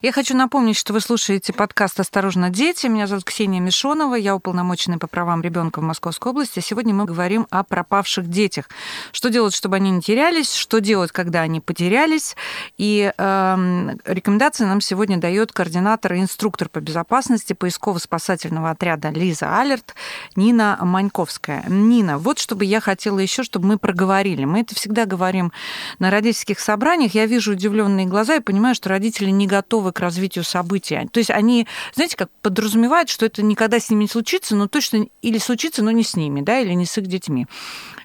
Я 0.02 0.10
хочу 0.10 0.36
напомнить, 0.36 0.76
что 0.76 0.92
вы 0.92 1.00
слушаете 1.00 1.52
подкаст 1.52 2.00
«Осторожно, 2.00 2.50
дети». 2.50 2.88
Меня 2.88 3.06
зовут 3.06 3.22
Ксения 3.22 3.60
Мишонова, 3.60 4.16
я 4.16 4.34
уполномоченная 4.34 4.98
по 4.98 5.06
правам 5.06 5.42
ребенка 5.42 5.78
в 5.78 5.84
Московской 5.84 6.32
области. 6.32 6.58
Сегодня 6.58 6.92
мы 6.92 7.04
говорим 7.04 7.46
о 7.50 7.62
пропавших 7.62 8.26
детях. 8.26 8.68
Что 9.12 9.30
делать, 9.30 9.54
чтобы 9.54 9.76
они 9.76 9.92
не 9.92 10.02
терялись, 10.02 10.52
что 10.52 10.80
делать, 10.80 11.12
когда 11.12 11.42
они 11.42 11.60
потерялись. 11.60 12.34
И 12.78 13.12
э, 13.16 13.96
рекомендации 14.04 14.64
нам 14.64 14.80
сегодня 14.80 15.18
дает 15.18 15.52
координатор 15.52 16.14
и 16.14 16.18
инструктор 16.18 16.68
по 16.68 16.80
безопасности 16.80 17.52
поисково-спасательного 17.52 18.70
отряда 18.70 19.10
Лиза 19.10 19.56
Алерт 19.56 19.94
Нина 20.34 20.80
Маньковская. 20.82 21.62
Нина, 21.68 22.18
вот 22.18 22.40
чтобы 22.40 22.64
я 22.64 22.80
хотела 22.80 23.20
еще, 23.20 23.44
чтобы 23.44 23.68
мы 23.68 23.78
проговорили. 23.78 24.46
Мы 24.46 24.62
это 24.62 24.74
всегда 24.74 25.06
говорим 25.06 25.52
на 26.00 26.10
родительских 26.10 26.58
собраниях. 26.58 27.14
Я 27.14 27.26
вижу 27.26 27.52
удивленные 27.52 28.06
глаза 28.06 28.34
и 28.34 28.40
понимаю, 28.40 28.74
что 28.74 28.88
родители 28.88 29.30
не 29.30 29.46
готовы 29.46 29.91
к 29.92 30.00
развитию 30.00 30.44
событий. 30.44 31.08
То 31.12 31.18
есть 31.18 31.30
они, 31.30 31.66
знаете, 31.94 32.16
как 32.16 32.30
подразумевают, 32.42 33.08
что 33.08 33.26
это 33.26 33.42
никогда 33.42 33.78
с 33.78 33.90
ними 33.90 34.02
не 34.02 34.08
случится, 34.08 34.56
но 34.56 34.68
точно 34.68 35.06
или 35.22 35.38
случится, 35.38 35.82
но 35.82 35.90
не 35.90 36.02
с 36.02 36.16
ними, 36.16 36.40
да, 36.40 36.60
или 36.60 36.72
не 36.72 36.86
с 36.86 36.96
их 36.98 37.06
детьми. 37.06 37.46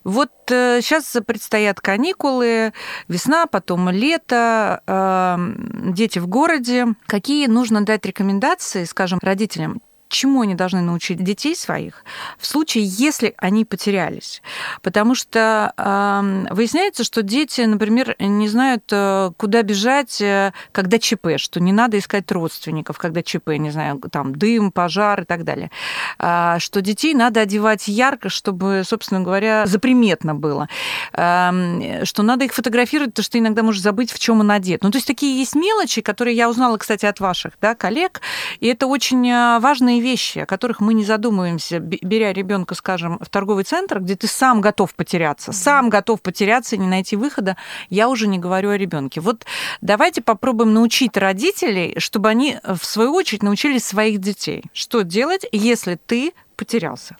Вот 0.04 0.32
сейчас 0.48 1.16
э, 1.16 1.22
предстоят 1.22 1.82
каникулы, 1.82 2.74
весна, 3.08 3.46
потом 3.46 3.90
лето, 3.90 4.82
эм, 4.88 5.94
дети 5.94 6.20
в 6.20 6.28
городе. 6.28 6.88
Какие 7.08 7.48
нужно 7.48 7.84
дать 7.86 8.06
рекомендации, 8.06 8.86
скажем, 8.86 9.20
родителям? 9.22 9.82
Чему 10.08 10.42
они 10.42 10.56
должны 10.56 10.82
научить 10.82 11.24
детей 11.24 11.56
своих 11.56 12.04
в 12.38 12.46
случае, 12.46 12.86
если 12.86 13.34
они 13.38 13.66
потерялись. 13.66 14.42
Потому 14.82 15.16
что 15.16 15.74
э, 15.78 16.54
выясняется, 16.54 17.04
что 17.04 17.24
дети, 17.24 17.62
например, 17.62 18.16
не 18.20 18.48
знают, 18.48 18.84
э, 18.92 19.32
куда 19.38 19.62
бежать, 19.64 20.22
э, 20.22 20.54
когда 20.72 21.00
ЧП, 21.00 21.38
что 21.38 21.60
не 21.60 21.72
надо 21.72 21.98
искать 21.98 22.32
родственников, 22.32 22.98
когда 22.98 23.22
ЧП, 23.22 23.50
не 23.58 23.72
знаю, 23.72 24.00
там 24.12 24.36
дым, 24.36 24.72
пожар 24.72 25.22
и 25.22 25.26
так 25.26 25.44
далее. 25.44 25.72
Э, 26.20 26.58
что 26.60 26.82
детей 26.82 27.14
надо 27.14 27.42
одевать 27.42 27.88
ярко, 27.88 28.30
чтобы, 28.30 28.84
собственно 28.86 29.22
говоря, 29.22 29.66
заприметно 29.66 30.36
было. 30.36 30.68
Э, 31.14 32.04
что 32.04 32.24
надо 32.24 32.46
их 32.46 32.54
фотографировать, 32.54 33.12
потому 33.12 33.24
что 33.24 33.40
иногда 33.40 33.64
можешь 33.64 33.82
забыть, 33.82 34.12
в 34.12 34.20
чем 34.20 34.40
он 34.40 34.52
одет. 34.52 34.84
Ну, 34.84 34.92
то 34.92 34.98
есть 34.98 35.08
такие 35.08 35.38
есть 35.38 35.56
мелочи, 35.56 36.02
которые 36.02 36.36
я 36.36 36.50
узнала, 36.50 36.78
кстати, 36.78 37.06
от 37.06 37.20
ваших 37.20 37.54
да, 37.62 37.76
коллег, 37.76 38.22
и 38.60 38.68
это 38.68 38.88
очень 38.88 39.30
э, 39.30 39.60
важные 39.60 39.97
важные 39.98 40.02
вещи, 40.02 40.40
о 40.40 40.46
которых 40.46 40.80
мы 40.80 40.94
не 40.94 41.04
задумываемся, 41.04 41.80
беря 41.80 42.34
ребенка, 42.34 42.76
скажем, 42.76 43.18
в 43.20 43.30
торговый 43.30 43.64
центр, 43.64 44.00
где 44.00 44.16
ты 44.16 44.28
сам 44.28 44.62
готов 44.62 44.94
потеряться, 44.94 45.52
сам 45.52 45.90
готов 45.90 46.22
потеряться 46.22 46.76
и 46.76 46.80
не 46.80 46.88
найти 46.88 47.16
выхода, 47.16 47.56
я 47.90 48.08
уже 48.08 48.28
не 48.28 48.40
говорю 48.40 48.70
о 48.70 48.78
ребенке. 48.78 49.22
Вот 49.22 49.46
давайте 49.82 50.22
попробуем 50.22 50.74
научить 50.74 51.18
родителей, 51.18 51.96
чтобы 52.00 52.30
они, 52.30 52.58
в 52.64 52.86
свою 52.86 53.14
очередь, 53.14 53.44
научили 53.44 53.80
своих 53.80 54.20
детей, 54.20 54.64
что 54.74 55.02
делать, 55.02 55.46
если 55.52 55.98
ты 56.06 56.34
потерялся. 56.56 57.16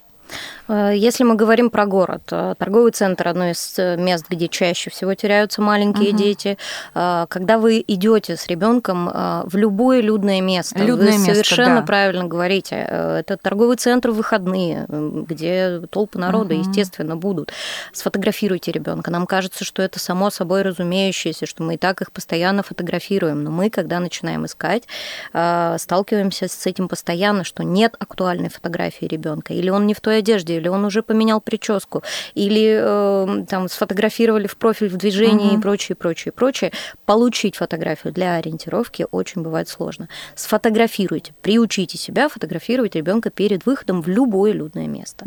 Э, 0.68 0.92
если 0.96 1.24
мы 1.24 1.36
говорим 1.36 1.70
про 1.70 1.86
город, 1.86 2.22
э, 2.32 2.56
торговый 2.58 2.92
центр 2.92 3.28
одно 3.28 3.50
из 3.50 3.74
э, 3.78 3.98
мест, 3.98 4.26
где 4.30 4.48
чаще 4.48 4.90
всего 4.90 5.14
теряются 5.14 5.62
маленькие 5.62 6.10
угу. 6.10 6.18
дети. 6.18 6.58
Когда 6.94 7.58
вы 7.58 7.84
идете 7.88 8.36
с 8.36 8.48
ребенком 8.48 9.08
в 9.08 9.56
любое 9.56 10.02
людное 10.02 10.42
место, 10.42 10.80
людное 10.80 11.14
вы 11.14 11.18
место, 11.20 11.34
совершенно 11.34 11.82
да. 11.82 11.86
правильно 11.86 12.26
говорите. 12.26 12.76
Это 12.76 13.38
торговый 13.38 13.78
центр 13.78 14.10
в 14.12 14.16
выходные, 14.16 14.86
где 14.88 15.82
толпы 15.90 16.20
народа, 16.20 16.56
угу. 16.56 16.62
естественно, 16.62 17.16
будут. 17.16 17.52
Сфотографируйте 17.94 18.72
ребенка. 18.72 19.12
Нам 19.12 19.26
кажется, 19.28 19.64
что 19.64 19.82
это 19.82 20.00
само 20.00 20.30
собой 20.30 20.64
разумеющееся, 20.64 21.46
что 21.46 21.64
мы 21.64 21.76
и 21.76 21.78
так 21.78 22.02
их 22.02 22.12
постоянно 22.12 22.64
фотографируем. 22.64 23.44
Но 23.44 23.52
мы, 23.52 23.70
когда 23.70 24.00
начинаем 24.00 24.46
искать, 24.46 24.84
сталкиваемся 25.30 26.48
с 26.48 26.66
этим 26.66 26.88
постоянно, 26.88 27.44
что 27.44 27.64
нет 27.64 27.96
актуальной 28.00 28.50
фотографии 28.50 29.06
ребенка, 29.06 29.54
или 29.54 29.70
он 29.70 29.88
не 29.88 29.94
в 29.94 30.02
той 30.02 30.17
одежде, 30.18 30.58
или 30.58 30.68
он 30.68 30.86
уже 30.86 31.02
поменял 31.04 31.42
прическу, 31.42 32.04
или 32.36 32.80
э, 32.82 33.46
там 33.50 33.70
сфотографировали 33.70 34.48
в 34.48 34.58
профиль 34.58 34.90
в 34.90 34.98
движении 34.98 35.50
угу. 35.50 35.58
и 35.58 35.62
прочее, 35.62 35.96
прочее, 35.96 36.32
прочее. 36.32 36.72
Получить 37.06 37.56
фотографию 37.56 38.14
для 38.14 38.36
ориентировки 38.36 39.08
очень 39.12 39.42
бывает 39.42 39.70
сложно. 39.70 40.10
Сфотографируйте, 40.36 41.34
приучите 41.42 41.98
себя 41.98 42.30
фотографировать 42.30 42.96
ребенка 42.96 43.30
перед 43.30 43.66
выходом 43.66 44.02
в 44.02 44.08
любое 44.08 44.52
людное 44.52 44.88
место. 44.88 45.26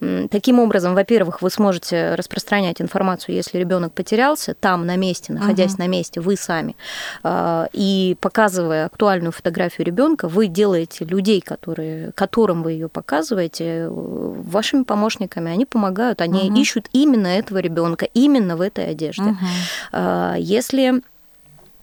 Угу. 0.00 0.28
Таким 0.30 0.58
образом, 0.58 0.94
во-первых, 0.94 1.42
вы 1.42 1.50
сможете 1.50 2.14
распространять 2.14 2.80
информацию, 2.80 3.34
если 3.34 3.58
ребенок 3.58 3.92
потерялся, 3.92 4.54
там 4.54 4.86
на 4.86 4.96
месте, 4.96 5.32
находясь 5.32 5.74
угу. 5.74 5.82
на 5.82 5.88
месте, 5.88 6.20
вы 6.20 6.36
сами, 6.36 6.76
э, 7.24 7.66
и 7.72 8.16
показывая 8.20 8.86
актуальную 8.86 9.32
фотографию 9.32 9.86
ребенка, 9.86 10.28
вы 10.28 10.46
делаете 10.46 11.04
людей, 11.04 11.40
которые, 11.40 12.12
которым 12.12 12.62
вы 12.62 12.72
ее 12.72 12.88
показываете, 12.88 13.88
вашими 14.26 14.82
помощниками, 14.82 15.50
они 15.50 15.66
помогают, 15.66 16.20
они 16.20 16.48
угу. 16.50 16.56
ищут 16.56 16.88
именно 16.92 17.26
этого 17.26 17.58
ребенка, 17.58 18.06
именно 18.14 18.56
в 18.56 18.60
этой 18.60 18.90
одежде. 18.90 19.22
Угу. 19.22 20.36
Если 20.38 21.02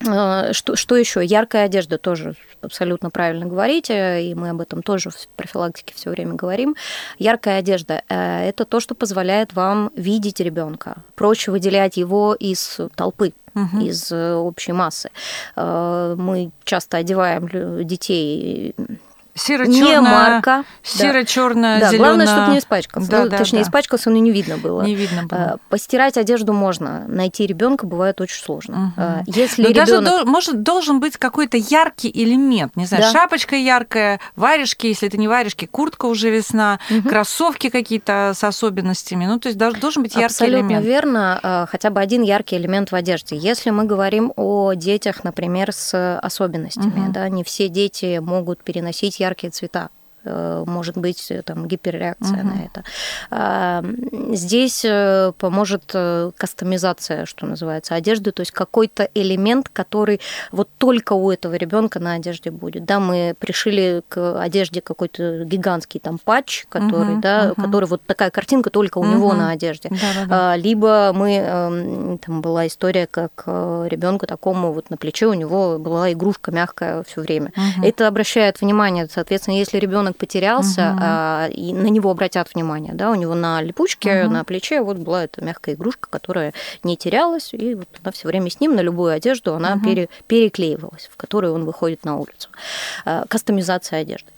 а, 0.07 0.53
что, 0.53 0.75
что 0.75 0.95
еще? 0.95 1.23
Яркая 1.23 1.65
одежда 1.65 1.97
тоже 1.97 2.35
абсолютно 2.61 3.09
правильно 3.09 3.45
говорите, 3.45 4.23
и 4.23 4.35
мы 4.35 4.49
об 4.49 4.61
этом 4.61 4.81
тоже 4.81 5.09
в 5.09 5.27
профилактике 5.35 5.93
все 5.95 6.09
время 6.09 6.33
говорим. 6.33 6.75
Яркая 7.19 7.59
одежда 7.59 8.03
э, 8.09 8.47
это 8.49 8.65
то, 8.65 8.79
что 8.79 8.95
позволяет 8.95 9.53
вам 9.53 9.91
видеть 9.95 10.39
ребенка, 10.39 10.97
проще 11.15 11.51
выделять 11.51 11.97
его 11.97 12.33
из 12.33 12.79
толпы 12.95 13.33
угу. 13.53 13.79
из 13.81 14.11
э, 14.11 14.33
общей 14.33 14.71
массы. 14.71 15.09
Э, 15.55 16.15
мы 16.17 16.51
часто 16.63 16.97
одеваем 16.97 17.85
детей 17.85 18.75
Серо-черная, 19.35 19.99
не 19.99 19.99
марка. 19.99 20.63
Серо-черная, 20.83 21.79
да. 21.79 21.91
да, 21.91 21.97
Главное, 21.97 22.27
чтобы 22.27 22.51
не 22.51 22.59
испачкался. 22.59 23.09
Да, 23.09 23.23
ну, 23.23 23.29
да, 23.29 23.37
точнее, 23.37 23.59
да. 23.59 23.65
испачкался, 23.65 24.11
но 24.11 24.17
не 24.17 24.31
видно 24.31 24.57
было. 24.57 24.83
Не 24.83 24.93
видно 24.93 25.23
было. 25.23 25.39
Э, 25.39 25.57
постирать 25.69 26.17
одежду 26.17 26.53
можно, 26.53 27.05
найти 27.07 27.47
ребенка 27.47 27.87
бывает 27.87 28.21
очень 28.21 28.39
сложно. 28.39 28.93
Угу. 28.95 29.23
Если 29.35 29.63
но 29.63 29.69
ребенок... 29.69 30.03
даже 30.03 30.25
может, 30.25 30.61
должен 30.61 30.99
быть 30.99 31.17
какой-то 31.17 31.57
яркий 31.57 32.11
элемент. 32.13 32.75
Не 32.75 32.85
знаю, 32.85 33.03
да. 33.03 33.11
шапочка 33.11 33.55
яркая, 33.55 34.19
варежки, 34.35 34.85
если 34.85 35.07
это 35.07 35.17
не 35.17 35.27
варежки, 35.27 35.65
куртка 35.65 36.05
уже 36.05 36.29
весна, 36.29 36.79
угу. 36.91 37.09
кроссовки 37.09 37.69
какие-то 37.69 38.33
с 38.35 38.43
особенностями. 38.43 39.25
Ну, 39.25 39.39
то 39.39 39.49
есть 39.49 39.57
должен 39.57 40.03
быть 40.03 40.13
яркий 40.13 40.25
Абсолютно 40.25 40.57
элемент. 40.57 40.79
Абсолютно 40.79 40.93
верно. 40.93 41.39
Э, 41.41 41.65
хотя 41.71 41.89
бы 41.89 42.01
один 42.01 42.21
яркий 42.21 42.57
элемент 42.57 42.91
в 42.91 42.95
одежде. 42.95 43.35
Если 43.35 43.71
мы 43.71 43.85
говорим 43.85 44.31
о 44.35 44.73
детях, 44.73 45.23
например, 45.23 45.71
с 45.73 46.19
особенностями, 46.19 47.05
угу. 47.05 47.13
да, 47.13 47.29
не 47.29 47.43
все 47.43 47.67
дети 47.67 48.19
могут 48.19 48.63
переносить 48.63 49.22
яркие 49.29 49.51
цвета. 49.51 49.89
Э, 50.25 50.63
может 50.65 50.97
быть 50.97 51.31
э, 51.31 51.41
там 51.41 51.67
гиперреакция 51.67 52.39
угу. 52.39 52.47
на 52.47 52.65
это. 52.65 52.83
А, 53.29 53.83
здесь 54.31 54.85
э, 54.85 55.33
поможет 55.37 55.93
кастомизация, 56.37 57.25
что 57.25 57.45
называется, 57.45 57.95
одежды, 57.95 58.31
то 58.31 58.41
есть 58.41 58.51
какой-то 58.51 59.09
элемент, 59.13 59.69
который 59.69 60.21
вот 60.51 60.69
только 60.77 61.13
у 61.13 61.29
этого 61.29 61.55
ребенка 61.55 61.99
на 61.99 62.13
одежде 62.13 62.51
будет. 62.51 62.85
Да, 62.85 62.99
мы 62.99 63.35
пришили 63.37 64.01
к 64.07 64.41
одежде 64.41 64.81
какой-то 64.81 65.43
гигантский 65.43 65.99
там 65.99 66.17
патч, 66.23 66.65
который, 66.69 67.15
угу, 67.15 67.21
да, 67.21 67.51
угу. 67.51 67.61
который 67.61 67.85
вот 67.85 68.01
такая 68.05 68.29
картинка 68.29 68.69
только 68.69 68.99
у 68.99 69.01
угу. 69.01 69.09
него 69.09 69.33
на 69.33 69.49
одежде. 69.51 69.89
Да, 69.89 69.97
да, 70.15 70.25
да. 70.25 70.55
Либо 70.55 71.11
мы 71.13 71.33
эм, 71.33 72.17
там 72.19 72.41
была 72.41 72.67
история, 72.67 73.07
как 73.07 73.43
ребенку 73.45 74.25
такому 74.25 74.71
вот 74.71 74.89
на 74.89 74.97
плече 74.97 75.27
у 75.27 75.33
него 75.33 75.77
была 75.79 76.11
игрушка 76.11 76.51
мягкая 76.51 77.03
все 77.03 77.21
время. 77.21 77.51
Угу. 77.55 77.85
Это 77.85 78.07
обращает 78.07 78.61
внимание, 78.61 79.07
соответственно, 79.11 79.55
если 79.55 79.77
ребенок 79.77 80.12
ребенок 80.13 80.17
потерялся, 80.17 80.91
угу. 80.91 80.99
а, 81.01 81.47
и 81.47 81.73
на 81.73 81.87
него 81.87 82.11
обратят 82.11 82.53
внимание, 82.53 82.93
да, 82.93 83.11
у 83.11 83.15
него 83.15 83.35
на 83.35 83.61
липучке, 83.61 84.25
угу. 84.25 84.33
на 84.33 84.43
плече 84.43 84.81
вот 84.81 84.97
была 84.97 85.25
эта 85.25 85.43
мягкая 85.43 85.75
игрушка, 85.75 86.09
которая 86.09 86.53
не 86.83 86.97
терялась, 86.97 87.53
и 87.53 87.75
вот 87.75 87.87
она 88.03 88.11
все 88.11 88.27
время 88.27 88.49
с 88.49 88.59
ним 88.59 88.75
на 88.75 88.81
любую 88.81 89.13
одежду 89.13 89.55
она 89.55 89.73
угу. 89.73 89.85
пере, 89.85 90.09
переклеивалась, 90.27 91.09
в 91.11 91.17
которую 91.17 91.53
он 91.53 91.65
выходит 91.65 92.05
на 92.05 92.17
улицу. 92.17 92.49
А, 93.05 93.25
кастомизация 93.27 94.01
одежды. 94.01 94.31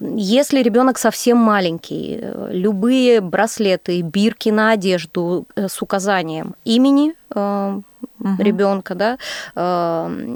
Если 0.00 0.62
ребенок 0.62 0.98
совсем 0.98 1.38
маленький, 1.38 2.20
любые 2.50 3.20
браслеты, 3.20 4.00
бирки 4.02 4.50
на 4.50 4.72
одежду 4.72 5.46
э, 5.54 5.68
с 5.68 5.82
указанием 5.82 6.54
имени 6.64 7.14
угу. 7.30 7.84
ребенка, 8.38 8.94
да, 8.94 9.18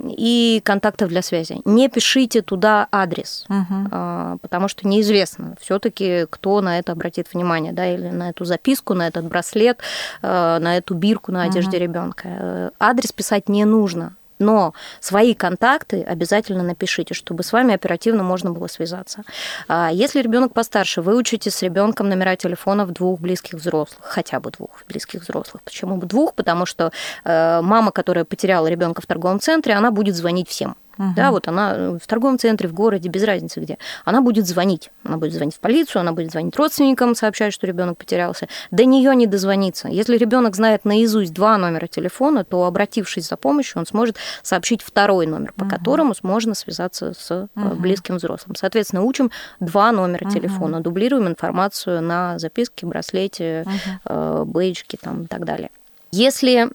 и 0.09 0.61
контактов 0.65 1.09
для 1.09 1.23
связи. 1.23 1.61
Не 1.65 1.89
пишите 1.89 2.43
туда 2.43 2.89
адрес, 2.93 3.47
угу. 3.49 4.39
потому 4.41 4.69
что 4.69 4.87
неизвестно 4.87 5.55
все-таки, 5.61 6.27
кто 6.31 6.61
на 6.61 6.79
это 6.79 6.93
обратит 6.93 7.33
внимание, 7.33 7.73
да, 7.73 7.87
или 7.93 8.09
на 8.09 8.31
эту 8.31 8.45
записку, 8.45 8.95
на 8.95 9.09
этот 9.09 9.27
браслет, 9.27 9.79
на 10.23 10.77
эту 10.77 10.95
бирку 10.95 11.33
на 11.33 11.45
одежде 11.45 11.77
угу. 11.77 11.85
ребенка. 11.85 12.29
Э, 12.29 12.71
адрес 12.79 13.13
писать 13.13 13.49
не 13.49 13.65
нужно 13.65 14.17
но 14.41 14.75
свои 15.01 15.35
контакты 15.35 16.03
обязательно 16.03 16.63
напишите, 16.65 17.15
чтобы 17.15 17.45
с 17.45 17.53
вами 17.53 17.75
оперативно 17.75 18.25
можно 18.25 18.51
было 18.51 18.67
связаться. 18.67 19.23
А 19.69 19.91
если 19.93 20.21
ребенок 20.21 20.53
постарше, 20.53 21.03
выучите 21.03 21.51
с 21.51 21.63
ребенком 21.63 22.09
номера 22.09 22.35
телефонов 22.37 22.93
двух 22.93 23.21
близких 23.21 23.55
взрослых, 23.55 24.01
хотя 24.03 24.41
бы 24.41 24.51
двух 24.51 24.83
близких 24.89 25.23
взрослых. 25.23 25.63
Почему 25.63 25.97
бы 25.97 26.07
двух? 26.07 26.35
Потому 26.35 26.67
что 26.67 26.91
э, 27.25 27.61
мама, 27.63 27.93
которая 27.93 28.25
потеряла 28.25 28.67
ребенка 28.67 29.03
в 29.03 29.07
торговом 29.07 29.41
центре, 29.41 29.75
она 29.75 29.91
будет 29.91 30.17
звонить 30.17 30.49
всем. 30.49 30.77
Угу. 31.01 31.15
Да, 31.17 31.31
вот 31.31 31.49
она 31.49 31.75
э, 31.75 31.99
в 31.99 32.07
торговом 32.07 32.39
центре, 32.39 32.69
в 32.69 32.75
городе, 32.75 33.09
без 33.09 33.25
разницы 33.25 33.61
где. 33.61 33.79
Она 34.05 34.21
будет 34.21 34.47
звонить. 34.47 34.91
Она 35.03 35.17
будет 35.17 35.33
звонить 35.33 35.57
в 35.57 35.61
полицию, 35.61 36.01
она 36.01 36.13
будет 36.13 36.31
звонить 36.31 36.55
родственникам, 36.57 37.15
сообщать, 37.15 37.55
что 37.55 37.67
ребенок 37.67 37.97
потерялся. 37.97 38.49
До 38.71 38.85
нее 38.85 39.17
не 39.17 39.27
дозвониться. 39.27 39.89
Если 39.89 40.19
ребенок 40.19 40.55
знает 40.57 40.85
наизусть 40.85 41.33
два 41.33 41.57
номера 41.57 41.87
телефона, 41.87 42.45
то, 42.45 42.65
обратившись 42.65 43.29
за 43.29 43.39
помощью, 43.39 43.79
он 43.79 43.87
сможет 43.87 44.17
сообщить 44.43 44.83
второй 44.83 45.27
номер, 45.27 45.55
по 45.57 45.65
угу. 45.65 45.71
которому 45.71 46.15
можно 46.23 46.55
связаться 46.55 47.15
с 47.19 47.49
угу. 47.55 47.77
близким 47.77 48.17
взрослым. 48.17 48.55
Соответственно, 48.55 49.03
учим 49.03 49.31
два 49.59 49.93
номера 49.93 50.27
угу. 50.27 50.35
телефона, 50.35 50.81
дублируем 50.81 51.29
информацию 51.29 52.03
на 52.03 52.39
записке, 52.39 52.87
браслете, 52.87 53.65
угу. 54.05 54.45
бейджике 54.45 54.99
там, 55.01 55.23
и 55.23 55.27
так 55.27 55.47
далее. 55.47 55.71
Если 56.13 56.69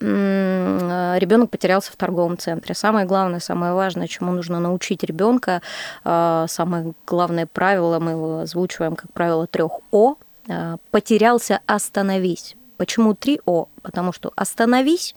ребенок 1.19 1.49
потерялся 1.49 1.91
в 1.91 1.95
торговом 1.95 2.37
центре, 2.37 2.73
самое 2.73 3.05
главное, 3.05 3.39
самое 3.39 3.73
важное, 3.73 4.07
чему 4.07 4.31
нужно 4.31 4.59
научить 4.59 5.03
ребенка, 5.03 5.61
а, 6.03 6.45
самое 6.47 6.93
главное 7.05 7.45
правило, 7.45 7.99
мы 7.99 8.11
его 8.11 8.39
озвучиваем 8.39 8.95
как 8.95 9.11
правило 9.11 9.47
трех 9.47 9.71
О, 9.91 10.15
а, 10.47 10.77
потерялся, 10.91 11.59
остановись. 11.65 12.55
Почему 12.77 13.13
три 13.13 13.41
О? 13.45 13.67
Потому 13.81 14.13
что 14.13 14.31
остановись, 14.35 15.15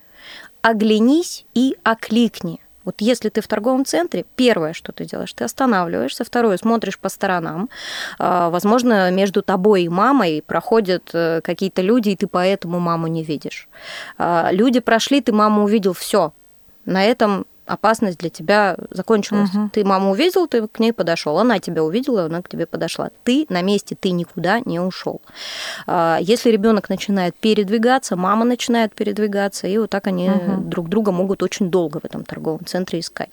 оглянись 0.62 1.44
и 1.54 1.76
окликни. 1.82 2.60
Вот 2.88 3.02
если 3.02 3.28
ты 3.28 3.42
в 3.42 3.46
торговом 3.46 3.84
центре, 3.84 4.24
первое, 4.34 4.72
что 4.72 4.92
ты 4.92 5.04
делаешь, 5.04 5.34
ты 5.34 5.44
останавливаешься, 5.44 6.24
второе, 6.24 6.56
смотришь 6.56 6.98
по 6.98 7.10
сторонам. 7.10 7.68
А, 8.18 8.48
возможно, 8.48 9.10
между 9.10 9.42
тобой 9.42 9.82
и 9.82 9.88
мамой 9.90 10.42
проходят 10.46 11.10
э, 11.12 11.42
какие-то 11.44 11.82
люди, 11.82 12.08
и 12.08 12.16
ты 12.16 12.26
поэтому 12.26 12.80
маму 12.80 13.06
не 13.06 13.22
видишь. 13.22 13.68
А, 14.16 14.48
люди 14.52 14.80
прошли, 14.80 15.20
ты 15.20 15.32
маму 15.32 15.64
увидел, 15.64 15.92
все. 15.92 16.32
На 16.86 17.04
этом 17.04 17.44
опасность 17.68 18.18
для 18.18 18.30
тебя 18.30 18.76
закончилась. 18.90 19.50
Угу. 19.54 19.70
Ты 19.72 19.84
маму 19.84 20.12
увидел, 20.12 20.48
ты 20.48 20.66
к 20.66 20.78
ней 20.80 20.92
подошел, 20.92 21.38
она 21.38 21.58
тебя 21.58 21.84
увидела, 21.84 22.24
она 22.24 22.42
к 22.42 22.48
тебе 22.48 22.66
подошла. 22.66 23.10
Ты 23.24 23.46
на 23.48 23.62
месте, 23.62 23.96
ты 23.98 24.10
никуда 24.10 24.60
не 24.64 24.80
ушел. 24.80 25.20
А, 25.86 26.18
если 26.20 26.50
ребенок 26.50 26.88
начинает 26.88 27.36
передвигаться, 27.36 28.16
мама 28.16 28.44
начинает 28.44 28.94
передвигаться, 28.94 29.66
и 29.66 29.78
вот 29.78 29.90
так 29.90 30.06
они 30.06 30.30
угу. 30.30 30.62
друг 30.62 30.88
друга 30.88 31.12
могут 31.12 31.42
очень 31.42 31.70
долго 31.70 32.00
в 32.00 32.04
этом 32.04 32.24
торговом 32.24 32.64
центре 32.64 33.00
искать. 33.00 33.30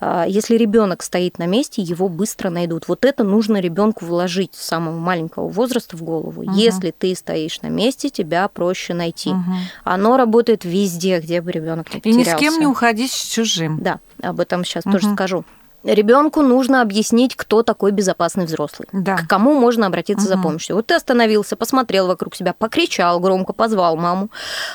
А, 0.00 0.26
если 0.26 0.56
ребенок 0.56 1.02
стоит 1.02 1.38
на 1.38 1.46
месте, 1.46 1.80
его 1.80 2.08
быстро 2.08 2.50
найдут. 2.50 2.88
Вот 2.88 3.04
это 3.04 3.22
нужно 3.22 3.58
ребенку 3.60 4.04
вложить 4.04 4.54
с 4.54 4.66
самого 4.66 4.98
маленького 4.98 5.48
возраста 5.48 5.96
в 5.96 6.02
голову. 6.02 6.42
Угу. 6.42 6.52
Если 6.52 6.90
ты 6.90 7.14
стоишь 7.14 7.62
на 7.62 7.68
месте, 7.68 8.10
тебя 8.10 8.48
проще 8.48 8.94
найти. 8.94 9.30
Угу. 9.30 9.52
Оно 9.84 10.16
работает 10.16 10.64
везде, 10.64 11.20
где 11.20 11.40
бы 11.40 11.52
ребенок 11.52 11.94
не 11.94 12.00
потерялся. 12.00 12.20
И 12.20 12.32
ни 12.32 12.36
с 12.36 12.40
кем 12.40 12.58
не 12.58 12.66
уходить 12.66 13.12
с 13.12 13.24
чужим 13.24 13.67
говорим. 13.68 13.84
Да, 13.84 14.28
об 14.28 14.40
этом 14.40 14.64
сейчас 14.64 14.84
угу. 14.86 14.92
тоже 14.92 15.12
скажу. 15.12 15.44
Ребенку 15.84 16.42
нужно 16.42 16.82
объяснить, 16.82 17.36
кто 17.36 17.62
такой 17.62 17.92
безопасный 17.92 18.46
взрослый, 18.46 18.88
да. 18.92 19.16
к 19.16 19.28
кому 19.28 19.54
можно 19.54 19.86
обратиться 19.86 20.26
угу. 20.26 20.34
за 20.34 20.42
помощью. 20.42 20.76
Вот 20.76 20.86
ты 20.86 20.94
остановился, 20.94 21.54
посмотрел 21.54 22.08
вокруг 22.08 22.34
себя, 22.34 22.52
покричал 22.52 23.20
громко, 23.20 23.52
позвал 23.52 23.96
маму. 23.96 24.28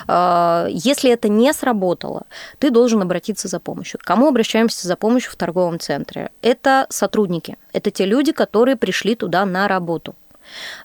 А, 0.07 0.65
если 0.69 1.11
это 1.11 1.27
не 1.27 1.51
сработало, 1.51 2.23
ты 2.57 2.71
должен 2.71 3.01
обратиться 3.01 3.49
за 3.49 3.59
помощью. 3.59 3.99
К 3.99 4.03
кому 4.03 4.29
обращаемся 4.29 4.87
за 4.87 4.95
помощью 4.95 5.31
в 5.33 5.35
торговом 5.35 5.77
центре? 5.77 6.31
Это 6.41 6.87
сотрудники, 6.89 7.57
это 7.73 7.91
те 7.91 8.05
люди, 8.05 8.31
которые 8.31 8.77
пришли 8.77 9.15
туда 9.15 9.45
на 9.45 9.67
работу. 9.67 10.15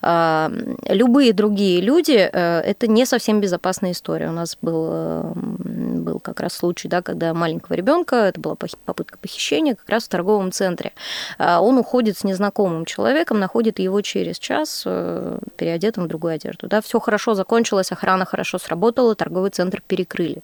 Любые 0.01 1.33
другие 1.33 1.81
люди 1.81 2.29
э,– 2.33 2.61
это 2.65 2.87
не 2.87 3.07
совсем 3.07 3.41
безопасная 3.41 3.93
история. 3.93 4.29
У 4.29 4.33
нас 4.33 4.57
был, 4.61 5.33
был 5.35 6.21
как 6.21 6.41
раз 6.41 6.55
случай, 6.55 6.89
да, 6.89 7.03
когда 7.03 7.35
маленького 7.35 7.75
ребенка, 7.75 8.17
это 8.17 8.41
была 8.41 8.57
попытка 8.57 9.19
похищения, 9.19 9.75
как 9.75 9.89
раз 9.89 10.05
в 10.05 10.09
торговом 10.09 10.53
центре. 10.53 10.93
А, 11.39 11.61
он 11.61 11.79
уходит 11.79 12.19
с 12.19 12.25
незнакомым 12.25 12.85
человеком, 12.85 13.39
находит 13.39 13.79
его 13.79 14.01
через 14.01 14.39
час 14.39 14.83
э, 14.87 15.39
переодетым 15.57 16.05
в 16.05 16.09
другую 16.09 16.35
одежду. 16.35 16.69
Да, 16.69 16.81
все 16.81 17.01
хорошо 17.01 17.35
закончилось, 17.35 17.93
охрана 17.93 18.25
хорошо 18.25 18.59
сработала, 18.59 19.15
торговый 19.15 19.51
центр 19.51 19.83
перекрыли. 19.87 20.43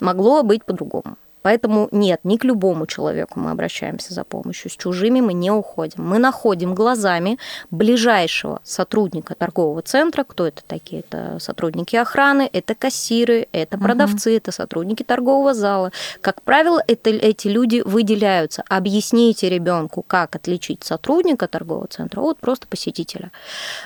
Могло 0.00 0.42
быть 0.42 0.64
по-другому. 0.64 1.16
Поэтому 1.42 1.88
нет, 1.92 2.20
не 2.24 2.38
к 2.38 2.44
любому 2.44 2.86
человеку 2.86 3.40
мы 3.40 3.50
обращаемся 3.50 4.14
за 4.14 4.24
помощью. 4.24 4.70
С 4.70 4.76
чужими 4.76 5.20
мы 5.20 5.32
не 5.32 5.50
уходим. 5.50 6.06
Мы 6.08 6.18
находим 6.18 6.74
глазами 6.74 7.38
ближайшего 7.70 8.60
сотрудника 8.64 9.34
торгового 9.34 9.82
центра. 9.82 10.24
Кто 10.24 10.46
это 10.46 10.62
такие? 10.66 11.00
Это 11.00 11.38
сотрудники 11.40 11.96
охраны, 11.96 12.48
это 12.52 12.74
кассиры, 12.74 13.48
это 13.52 13.78
продавцы, 13.78 14.30
угу. 14.30 14.36
это 14.36 14.52
сотрудники 14.52 15.02
торгового 15.02 15.54
зала. 15.54 15.92
Как 16.20 16.42
правило, 16.42 16.82
это, 16.86 17.10
эти 17.10 17.48
люди 17.48 17.82
выделяются. 17.84 18.62
Объясните 18.68 19.48
ребенку, 19.48 20.02
как 20.02 20.36
отличить 20.36 20.84
сотрудника 20.84 21.48
торгового 21.48 21.86
центра 21.86 22.20
от 22.20 22.38
просто 22.38 22.66
посетителя. 22.66 23.30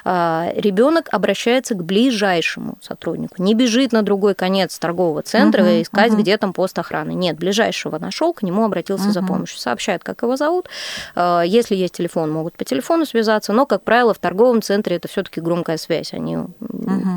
А, 0.04 0.52
Ребенок 0.54 1.08
обращается 1.10 1.74
к 1.74 1.84
ближайшему 1.84 2.78
сотруднику. 2.80 3.42
Не 3.42 3.54
бежит 3.54 3.92
на 3.92 4.02
другой 4.02 4.34
конец 4.34 4.78
торгового 4.78 5.22
центра 5.22 5.62
угу, 5.62 5.70
и 5.70 5.82
искать, 5.82 6.12
угу. 6.12 6.22
где 6.22 6.36
там 6.36 6.52
пост 6.52 6.78
охраны. 6.78 7.12
Нет, 7.12 7.36
ближайшего 7.42 7.98
нашел, 7.98 8.32
к 8.32 8.42
нему 8.42 8.64
обратился 8.64 9.06
угу. 9.06 9.12
за 9.12 9.22
помощью. 9.22 9.58
Сообщает, 9.58 10.04
как 10.04 10.22
его 10.22 10.36
зовут. 10.36 10.68
Э, 11.16 11.42
если 11.44 11.74
есть 11.74 11.94
телефон, 11.94 12.30
могут 12.30 12.56
по 12.56 12.64
телефону 12.64 13.04
связаться, 13.04 13.52
но, 13.52 13.66
как 13.66 13.82
правило, 13.82 14.14
в 14.14 14.18
торговом 14.18 14.62
центре 14.62 14.96
это 14.96 15.08
все-таки 15.08 15.40
громкая 15.40 15.76
связь. 15.76 16.14
Они, 16.14 16.36
угу. 16.36 16.52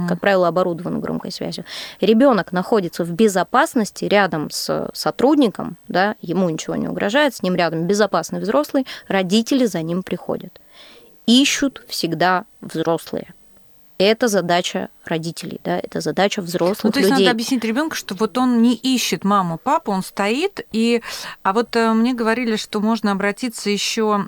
как 0.10 0.20
правило, 0.20 0.48
оборудованы 0.48 1.00
громкой 1.00 1.32
связью. 1.32 1.66
Ребенок 2.02 2.52
находится 2.52 3.04
в 3.04 3.12
безопасности 3.12 4.06
рядом 4.06 4.50
с 4.50 4.90
сотрудником, 4.94 5.78
да, 5.88 6.16
ему 6.22 6.50
ничего 6.50 6.76
не 6.76 6.88
угрожает, 6.88 7.36
с 7.36 7.44
ним 7.44 7.56
рядом 7.56 7.86
безопасный 7.86 8.40
взрослый, 8.40 8.88
родители 9.08 9.66
за 9.66 9.82
ним 9.82 10.04
приходят. 10.04 10.60
Ищут 11.28 11.84
всегда 11.88 12.46
взрослые. 12.62 13.34
Это 13.98 14.28
задача 14.28 14.90
родителей, 15.06 15.62
да, 15.64 15.80
это 15.80 16.02
задача 16.02 16.42
взрослых 16.42 16.84
ну, 16.84 16.92
то 16.92 17.00
есть 17.00 17.10
людей. 17.12 17.26
надо 17.26 17.32
объяснить 17.32 17.64
ребенку, 17.64 17.96
что 17.96 18.14
вот 18.16 18.38
он 18.38 18.62
не 18.62 18.76
ищет 18.76 19.24
маму, 19.24 19.58
папу, 19.58 19.92
он 19.92 20.04
стоит, 20.04 20.66
и, 20.74 21.02
а 21.44 21.54
вот 21.54 21.76
э, 21.78 21.94
мне 21.94 22.14
говорили, 22.14 22.58
что 22.58 22.82
можно 22.82 23.14
обратиться 23.14 23.70
еще 23.70 24.28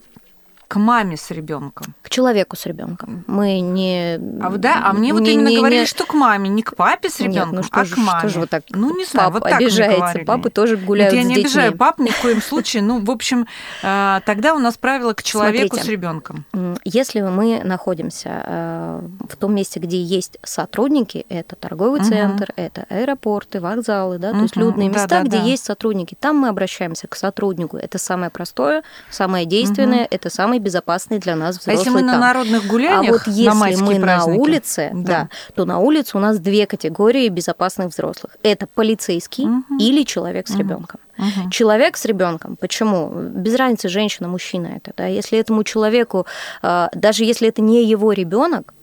к 0.68 0.76
маме 0.76 1.16
с 1.16 1.32
ребенком. 1.32 1.96
К 2.02 2.10
человеку 2.10 2.56
с 2.56 2.66
ребенком. 2.66 3.24
Мы 3.28 3.60
не. 3.62 4.20
А 4.42 4.50
да, 4.58 4.82
а 4.84 4.94
мне 4.94 5.08
не, 5.08 5.14
вот 5.14 5.28
именно 5.28 5.48
не, 5.48 5.58
говорили, 5.58 5.82
не... 5.82 5.86
что 5.86 6.06
к 6.06 6.14
маме, 6.14 6.50
не 6.50 6.62
к 6.62 6.76
папе 6.76 7.10
с 7.10 7.20
ребенком, 7.20 7.56
ну 7.56 7.62
а 7.72 7.86
к 7.86 7.98
маме. 7.98 8.20
Что 8.20 8.30
же 8.30 8.40
вы 8.42 8.48
так? 8.48 8.64
Ну 8.70 8.96
не 8.96 9.06
знаю, 9.06 9.32
вот 9.32 9.44
так 9.44 9.54
обижается. 9.54 10.20
Папы 10.26 10.50
тоже 10.50 10.78
гуляют 10.78 11.14
Нет, 11.14 11.24
я 11.24 11.28
не 11.30 11.36
детьми. 11.36 11.50
обижаю 11.50 11.78
пап 11.78 12.00
ни 12.00 12.10
в 12.10 12.22
коем 12.22 12.42
случае. 12.42 12.84
Ну, 12.84 13.00
в 13.00 13.10
общем, 13.10 13.48
э, 13.84 14.20
тогда 14.26 14.56
у 14.56 14.60
нас 14.60 14.78
правило 14.78 15.14
к 15.14 15.24
человеку 15.24 15.76
Смотрите, 15.76 15.86
с 15.86 15.90
ребенком. 15.90 16.46
Если 16.84 17.22
мы 17.22 17.62
находимся 17.64 18.44
э, 18.46 19.02
в 19.30 19.36
том 19.38 19.56
месте, 19.56 19.80
где 19.80 20.02
есть 20.02 20.38
сотрудники, 20.44 21.26
это 21.30 21.56
торговый 21.56 22.02
угу. 22.02 22.10
центр, 22.10 22.52
это 22.56 22.86
аэропорты, 22.90 23.60
вокзалы, 23.62 24.18
да, 24.18 24.30
угу. 24.30 24.38
то 24.38 24.44
есть 24.44 24.56
людные 24.56 24.90
места, 24.90 25.08
да, 25.08 25.22
да, 25.22 25.28
где 25.28 25.38
да. 25.38 25.44
есть 25.44 25.66
сотрудники, 25.66 26.16
там 26.20 26.38
мы 26.38 26.50
обращаемся 26.50 27.08
к 27.08 27.16
сотруднику. 27.16 27.78
Это 27.78 27.98
самое 27.98 28.30
простое, 28.30 28.84
самое 29.10 29.46
действенное, 29.46 30.02
угу. 30.02 30.08
это 30.12 30.30
самый 30.30 30.57
самый 30.58 30.64
безопасный 30.64 31.20
для 31.20 31.36
нас 31.36 31.58
взрослый 31.60 31.76
А 31.76 31.78
если 31.80 31.90
мы 31.92 32.00
там. 32.00 32.08
на 32.08 32.18
народных 32.20 32.68
гуляниях, 32.68 33.10
А 33.10 33.12
вот 33.26 33.28
если 33.28 33.48
на 33.80 33.86
мы 33.86 34.00
праздники, 34.00 34.38
на 34.38 34.42
улице, 34.42 34.90
да. 34.94 35.04
да. 35.04 35.30
то 35.56 35.66
на 35.66 35.80
улице 35.80 36.18
у 36.18 36.20
нас 36.20 36.40
две 36.40 36.66
категории 36.66 37.30
безопасных 37.30 37.88
взрослых. 37.90 38.36
Это 38.44 38.68
полицейский 38.68 39.46
Мгм. 39.46 39.78
или 39.80 40.04
человек 40.04 40.48
с 40.48 40.52
Мгм. 40.52 40.60
ребенком. 40.60 41.00
Мгм. 41.18 41.50
Человек 41.50 41.98
с 41.98 42.06
ребенком, 42.06 42.56
почему? 42.60 43.10
Без 43.10 43.56
разницы, 43.56 43.90
женщина, 43.90 44.28
мужчина 44.28 44.68
это. 44.78 44.92
Да? 44.98 45.06
Если 45.08 45.40
этому 45.40 45.64
человеку, 45.64 46.26
э, 46.64 46.88
даже 46.94 47.24
если 47.24 47.48
это 47.48 47.62
не 47.62 47.84
его 47.86 48.12
ребенок, 48.14 48.74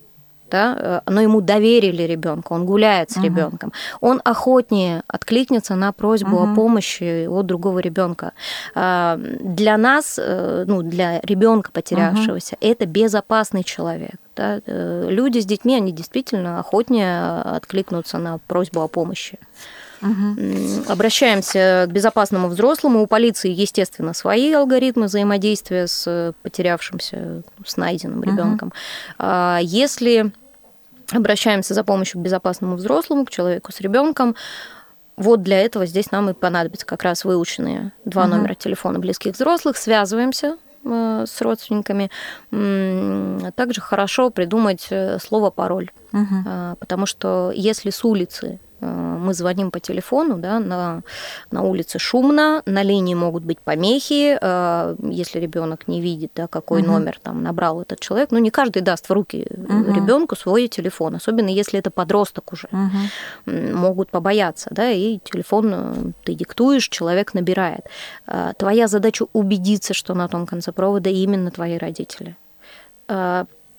да, 0.54 1.02
э, 1.06 1.10
но 1.10 1.20
ему 1.20 1.40
доверили 1.40 2.02
ребенка, 2.04 2.52
он 2.52 2.64
гуляет 2.64 3.10
с 3.10 3.16
Мгм. 3.16 3.24
ребенком, 3.24 3.72
он 4.00 4.20
охотнее 4.24 5.02
откликнется 5.08 5.74
на 5.74 5.90
просьбу 5.92 6.36
Мгм. 6.38 6.52
о 6.52 6.54
помощи 6.54 7.26
от 7.26 7.46
другого 7.46 7.80
ребенка. 7.80 8.32
А, 8.74 9.18
Для 9.40 9.76
нас, 9.76 10.16
э, 10.22 10.64
ну, 10.68 10.82
для 10.82 11.20
ребенка 11.22 11.70
потерявшегося, 11.72 12.56
это 12.60 12.86
безопасный 12.86 13.64
человек. 13.64 14.14
да. 14.36 14.60
Э, 14.66 15.08
Люди 15.10 15.38
с 15.40 15.46
детьми, 15.46 15.74
они 15.76 15.92
действительно 15.92 16.58
охотнее 16.60 17.40
откликнутся 17.56 18.18
на 18.18 18.38
просьбу 18.46 18.80
о 18.80 18.88
помощи. 18.88 19.38
М, 20.02 20.84
Обращаемся 20.88 21.86
к 21.88 21.92
безопасному 21.92 22.48
взрослому. 22.48 23.02
У 23.02 23.06
полиции, 23.06 23.50
естественно, 23.50 24.12
свои 24.12 24.52
алгоритмы 24.52 25.06
взаимодействия 25.06 25.86
с 25.86 26.32
потерявшимся, 26.42 27.42
с 27.64 27.76
найденным 27.76 28.18
Мгм. 28.18 28.28
ребенком. 28.30 28.72
А 29.18 29.60
Если 29.62 30.32
обращаемся 31.14 31.74
за 31.74 31.84
помощью 31.84 32.20
к 32.20 32.24
безопасному 32.24 32.76
взрослому, 32.76 33.24
к 33.24 33.30
человеку 33.30 33.72
с 33.72 33.80
ребенком, 33.80 34.34
вот 35.16 35.42
для 35.42 35.60
этого 35.60 35.86
здесь 35.86 36.10
нам 36.10 36.28
и 36.30 36.32
понадобятся 36.34 36.84
как 36.86 37.04
раз 37.04 37.24
выученные 37.24 37.92
два 38.04 38.26
Мгм. 38.26 38.36
номера 38.38 38.54
телефона 38.54 38.98
близких 38.98 39.34
взрослых. 39.34 39.76
Связываемся 39.76 40.56
э, 40.84 41.24
с 41.26 41.40
родственниками. 41.40 42.10
Также 43.54 43.80
хорошо 43.80 44.30
придумать 44.30 44.86
э, 44.90 45.18
слово 45.20 45.50
пароль. 45.50 45.90
Мгм. 46.12 46.44
А, 46.46 46.74
Потому 46.76 47.06
что 47.06 47.52
если 47.54 47.90
с 47.90 48.04
улицы 48.04 48.58
мы 49.24 49.34
звоним 49.34 49.70
по 49.70 49.80
телефону, 49.80 50.38
да, 50.38 50.60
на, 50.60 51.02
на 51.50 51.62
улице 51.62 51.98
шумно, 51.98 52.62
на 52.66 52.82
линии 52.84 53.14
могут 53.14 53.42
быть 53.44 53.58
помехи, 53.58 54.38
э, 54.40 54.96
если 55.10 55.40
ребенок 55.40 55.88
не 55.88 56.00
видит, 56.00 56.30
да, 56.36 56.46
какой 56.46 56.82
Мгм. 56.82 56.92
номер 56.92 57.18
там 57.22 57.42
набрал 57.42 57.80
этот 57.82 58.00
человек. 58.00 58.30
Ну, 58.30 58.38
не 58.38 58.50
каждый 58.50 58.82
даст 58.82 59.08
в 59.08 59.12
руки 59.12 59.46
Мгм. 59.56 59.92
ребенку 59.92 60.36
свой 60.36 60.68
телефон, 60.68 61.14
особенно 61.16 61.48
если 61.48 61.78
это 61.78 61.90
подросток 61.90 62.52
уже. 62.52 62.68
М, 63.46 63.74
Могут 63.74 64.10
побояться, 64.10 64.68
да, 64.72 64.90
и 64.90 65.18
телефон 65.18 65.72
э, 65.74 65.94
ты 66.24 66.34
диктуешь, 66.34 66.88
человек 66.88 67.34
набирает. 67.34 67.80
А, 68.26 68.52
Твоя 68.52 68.86
задача 68.88 69.26
убедиться, 69.32 69.94
что 69.94 70.14
на 70.14 70.28
том 70.28 70.46
конце 70.46 70.72
провода 70.72 71.10
именно 71.10 71.50
твои 71.50 71.78
родители. 71.78 72.36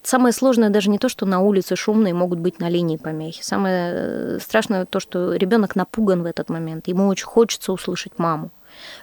Самое 0.05 0.33
сложное 0.33 0.69
даже 0.69 0.89
не 0.91 0.99
то, 0.99 1.09
что 1.09 1.25
на 1.25 1.41
улице 1.41 1.75
шумно 1.75 2.07
и 2.07 2.13
могут 2.13 2.39
быть 2.39 2.59
на 2.59 2.69
линии 2.69 2.97
помехи. 2.97 3.41
Самое 3.41 3.91
э, 3.93 4.39
страшное 4.39 4.85
то, 4.85 4.99
что 4.99 5.33
ребенок 5.33 5.75
напуган 5.75 6.21
в 6.21 6.25
этот 6.25 6.49
момент. 6.49 6.87
Ему 6.87 7.07
очень 7.07 7.25
хочется 7.25 7.71
услышать 7.71 8.19
маму. 8.19 8.51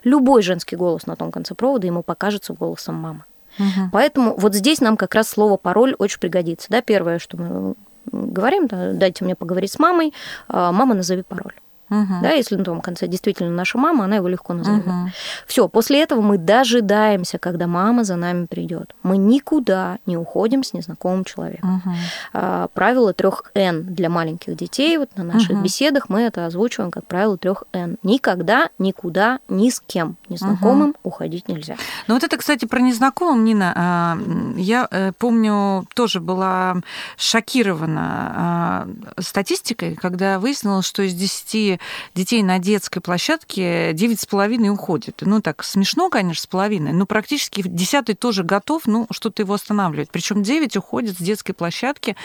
Любой 0.05 0.43
женский 0.43 0.77
голос 0.77 1.07
на 1.07 1.17
том 1.17 1.33
конце 1.33 1.55
провода 1.55 1.87
ему 1.87 2.03
покажется 2.03 2.53
голосом 2.53 2.95
мамы. 2.95 3.25
Мгм. 3.59 3.91
Поэтому 3.91 4.35
вот 4.37 4.55
здесь 4.55 4.81
нам 4.81 4.97
как 4.97 5.15
раз 5.15 5.29
слово 5.29 5.57
пароль 5.57 5.95
очень 5.99 6.21
пригодится. 6.21 6.69
Да, 6.71 6.81
первое, 6.83 7.19
что 7.19 7.37
мы 7.37 7.75
говорим, 8.07 8.67
да, 8.67 8.93
дайте 8.93 9.25
мне 9.25 9.35
поговорить 9.35 9.73
с 9.73 9.79
мамой, 9.79 10.15
а, 10.49 10.73
мама 10.73 10.95
назови 10.95 11.23
пароль. 11.23 11.55
Мгм. 11.93 12.23
Да, 12.23 12.31
если 12.31 12.57
на 12.57 12.65
том 12.65 12.81
конце 12.81 13.07
действительно 13.07 13.51
наша 13.51 13.77
мама, 13.77 14.05
она 14.05 14.17
его 14.17 14.29
легко 14.29 14.55
назовет. 14.55 14.87
Мгм. 14.87 15.13
Все, 15.47 15.69
после 15.69 16.03
этого 16.03 16.23
мы 16.23 16.39
дожидаемся, 16.39 17.39
когда 17.39 17.67
мама 17.67 18.03
за 18.05 18.17
нами 18.17 18.47
придет. 18.47 18.95
Мы 19.03 19.19
никуда 19.19 19.99
не 20.07 20.17
уходим 20.17 20.65
с 20.65 20.73
незнакомым 20.73 21.25
человеком. 21.25 21.83
Мгм. 21.85 21.95
А, 22.33 22.69
правило 22.73 23.13
трех 23.13 23.51
Н 23.55 23.83
для 23.83 24.09
маленьких 24.09 24.57
детей. 24.57 24.97
Вот 24.97 25.11
на 25.17 25.25
наших 25.25 25.51
Мгм. 25.51 25.63
беседах 25.63 26.09
мы 26.09 26.23
это 26.23 26.47
озвучиваем 26.47 26.91
как 26.91 27.07
правило 27.07 27.37
трех 27.37 27.65
Н. 27.75 27.99
Никогда, 28.03 28.71
никуда, 28.79 29.39
ни 29.49 29.69
с 29.69 29.81
кем 29.87 30.17
незнакомым 30.31 30.95
уходить 31.03 31.49
нельзя. 31.49 31.77
Ну 32.07 32.15
вот 32.15 32.25
это, 32.25 32.39
кстати, 32.39 32.65
про 32.65 32.81
незнакомых, 32.81 33.43
Нина, 33.45 33.73
а, 33.77 34.19
я 34.57 34.89
э, 34.91 35.13
помню, 35.19 35.87
тоже 35.95 36.21
была 36.21 36.77
шокирована 37.17 38.33
а, 38.35 38.89
статистикой, 39.21 39.95
когда 39.95 40.39
выяснилось, 40.39 40.87
что 40.87 41.03
из 41.03 41.15
10 41.15 41.81
детей 42.15 42.43
на 42.43 42.59
детской 42.59 43.01
площадке 43.01 43.93
9,5 43.93 44.69
уходит. 44.69 45.23
Ну 45.23 45.41
так, 45.41 45.65
смешно, 45.65 46.09
конечно, 46.11 46.43
с 46.43 46.47
половиной, 46.47 46.93
но 46.93 47.07
практически 47.07 47.63
десятый 47.65 48.15
тоже 48.15 48.45
готов, 48.45 48.83
ну, 48.87 49.07
что-то 49.11 49.43
его 49.43 49.55
останавливает. 49.55 50.11
Причем 50.11 50.43
9 50.43 50.77
уходит 50.77 51.17
с 51.17 51.21
детской 51.21 51.53
площадки, 51.53 52.17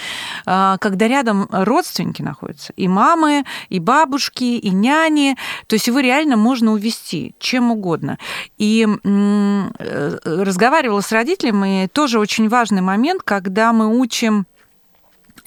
а, 0.46 0.78
когда 0.78 1.08
рядом 1.08 1.48
родственники 1.52 2.22
находятся. 2.22 2.74
И 2.76 2.88
мамы, 2.88 3.44
и 3.70 3.80
бабушки, 3.80 4.44
и 4.44 4.70
няни. 4.70 5.38
То 5.68 5.76
есть 5.76 5.88
его 5.88 6.00
реально 6.00 6.38
можно 6.38 6.72
увести 6.74 7.36
чем 7.40 7.72
угодно. 7.72 8.18
И 8.58 8.84
м, 8.84 9.74
э, 9.80 10.18
разговаривала 10.24 11.02
с 11.02 11.12
родителями, 11.12 11.86
и 11.86 11.88
тоже 11.88 12.20
очень 12.20 12.50
важный 12.50 12.82
момент, 12.82 13.24
когда 13.24 13.74
мы 13.74 14.00
учим 14.00 14.46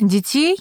детей 0.01 0.59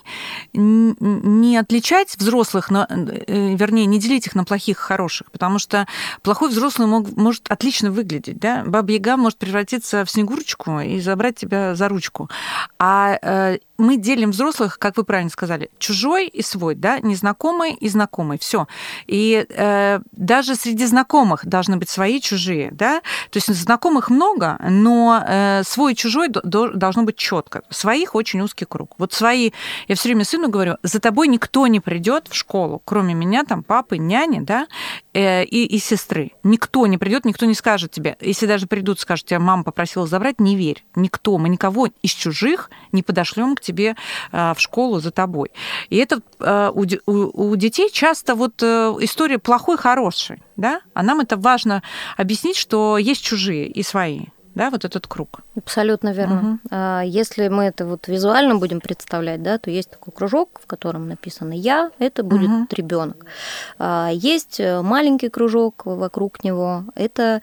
не 0.53 1.57
отличать 1.57 2.15
взрослых, 2.17 2.69
на, 2.69 2.87
э, 2.89 3.55
вернее, 3.55 3.85
не 3.85 3.99
делить 3.99 4.27
их 4.27 4.35
на 4.35 4.43
плохих 4.43 4.77
и 4.77 4.81
хороших, 4.81 5.31
потому 5.31 5.59
что 5.59 5.87
плохой 6.21 6.49
взрослый 6.49 6.87
мог, 6.87 7.15
может 7.15 7.49
отлично 7.49 7.91
выглядеть, 7.91 8.39
да? 8.39 8.63
Баба 8.65 8.91
Яга 8.91 9.17
может 9.17 9.37
превратиться 9.37 10.05
в 10.05 10.11
Снегурочку 10.11 10.79
и 10.79 10.99
забрать 10.99 11.35
тебя 11.35 11.75
за 11.75 11.87
ручку. 11.87 12.29
А 12.77 13.17
э, 13.21 13.59
мы 13.77 13.97
делим 13.97 14.31
взрослых, 14.31 14.77
как 14.77 14.97
вы 14.97 15.03
правильно 15.03 15.29
сказали, 15.29 15.69
чужой 15.79 16.27
и 16.27 16.41
свой, 16.41 16.75
да, 16.75 16.99
незнакомый 16.99 17.73
и 17.73 17.87
знакомый, 17.89 18.37
все. 18.37 18.67
И 19.07 19.45
э, 19.49 19.99
даже 20.11 20.55
среди 20.55 20.85
знакомых 20.85 21.45
должны 21.45 21.77
быть 21.77 21.89
свои 21.89 22.19
чужие, 22.19 22.71
да. 22.71 23.01
То 23.31 23.37
есть 23.37 23.47
знакомых 23.47 24.09
много, 24.09 24.57
но 24.69 25.23
э, 25.25 25.63
свой 25.65 25.93
и 25.93 25.95
чужой 25.95 26.27
до- 26.27 26.41
до- 26.41 26.73
должно 26.73 27.03
быть 27.03 27.15
четко. 27.15 27.63
Своих 27.69 28.15
очень 28.15 28.41
узкий 28.41 28.65
круг. 28.65 28.95
Вот 28.97 29.13
свои, 29.13 29.28
я 29.31 29.95
все 29.95 30.09
время 30.09 30.23
сыну 30.25 30.49
говорю, 30.49 30.77
за 30.83 30.99
тобой 30.99 31.27
никто 31.27 31.67
не 31.67 31.79
придет 31.79 32.27
в 32.29 32.35
школу, 32.35 32.81
кроме 32.85 33.13
меня, 33.13 33.43
там 33.43 33.63
папы, 33.63 33.97
няни, 33.97 34.39
да, 34.39 34.67
э, 35.13 35.43
и, 35.45 35.65
и 35.65 35.79
сестры. 35.79 36.31
Никто 36.43 36.85
не 36.87 36.97
придет, 36.97 37.25
никто 37.25 37.45
не 37.45 37.53
скажет 37.53 37.91
тебе. 37.91 38.17
Если 38.21 38.45
даже 38.45 38.67
придут, 38.67 38.99
скажут, 38.99 39.27
тебя 39.27 39.39
мама 39.39 39.63
попросила 39.63 40.07
забрать, 40.07 40.39
не 40.39 40.55
верь. 40.55 40.83
Никто, 40.95 41.37
мы 41.37 41.49
никого 41.49 41.89
из 42.01 42.11
чужих 42.11 42.69
не 42.91 43.03
подошлем 43.03 43.55
к 43.55 43.61
тебе 43.61 43.95
э, 44.31 44.53
в 44.55 44.59
школу 44.59 44.99
за 44.99 45.11
тобой. 45.11 45.51
И 45.89 45.97
это 45.97 46.21
э, 46.39 46.71
у, 46.73 46.85
у- 47.11 47.49
у 47.51 47.55
детей 47.55 47.89
часто 47.91 48.35
вот 48.35 48.61
история 48.61 49.39
плохой-хороший, 49.39 50.41
да, 50.55 50.81
а 50.93 51.03
нам 51.03 51.19
это 51.19 51.37
важно 51.37 51.81
объяснить, 52.17 52.57
что 52.57 52.97
есть 52.97 53.23
чужие 53.23 53.67
и 53.67 53.83
свои, 53.83 54.25
да, 54.55 54.69
вот 54.69 54.85
этот 54.85 55.07
круг. 55.07 55.41
Абсолютно 55.55 56.11
верно. 56.11 56.59
А 56.71 57.01
Если 57.01 57.47
мы 57.47 57.65
это 57.65 57.85
вот 57.85 58.07
визуально 58.07 58.55
будем 58.55 58.81
представлять, 58.81 59.41
да, 59.43 59.57
то 59.57 59.69
есть 59.69 59.91
такой 59.91 60.13
кружок, 60.13 60.59
в 60.63 60.67
котором 60.67 61.07
написано 61.07 61.53
«я», 61.53 61.91
это 61.99 62.23
будет 62.23 62.49
Мгм. 62.49 62.67
ребенок. 62.71 63.25
Есть 64.11 64.59
э, 64.59 64.81
маленький 64.81 65.29
кружок 65.29 65.85
вокруг 65.85 66.43
него, 66.43 66.83
это 66.95 67.41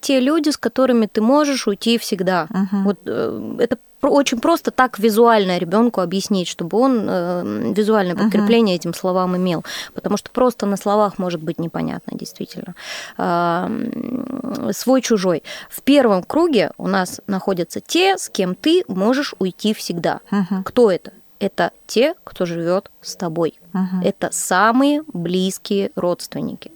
те 0.00 0.20
люди, 0.20 0.50
с 0.50 0.56
которыми 0.56 1.06
ты 1.06 1.20
можешь 1.20 1.66
уйти 1.66 1.98
всегда. 1.98 2.46
Мгм. 2.50 2.84
Вот 2.84 2.98
э, 3.06 3.56
это 3.60 3.78
очень 4.08 4.38
просто 4.40 4.70
так 4.70 4.98
визуально 4.98 5.58
ребенку 5.58 6.00
объяснить, 6.00 6.48
чтобы 6.48 6.78
он 6.78 7.06
э, 7.08 7.72
визуальное 7.76 8.16
подкрепление 8.16 8.76
этим 8.76 8.94
словам 8.94 9.36
имел. 9.36 9.64
Потому 9.94 10.16
что 10.16 10.30
просто 10.30 10.66
на 10.66 10.76
словах 10.76 11.18
может 11.18 11.42
быть 11.42 11.58
непонятно, 11.58 12.16
действительно. 12.16 12.74
А, 13.18 13.66
м, 13.66 14.70
Свой-чужой. 14.72 15.42
В 15.68 15.82
первом 15.82 16.22
круге 16.22 16.70
у 16.78 16.86
нас 16.86 17.20
находятся 17.26 17.80
те, 17.80 18.16
с 18.18 18.28
кем 18.28 18.54
ты 18.54 18.84
можешь 18.88 19.34
уйти 19.38 19.74
всегда. 19.74 20.20
Кто 20.64 20.90
это? 20.90 21.12
Это 21.38 21.70
те, 21.86 22.14
кто 22.24 22.44
живет 22.46 22.90
с 23.00 23.16
тобой. 23.16 23.58
Это 24.04 24.28
самые 24.32 25.02
близкие 25.12 25.90
родственники. 25.96 26.70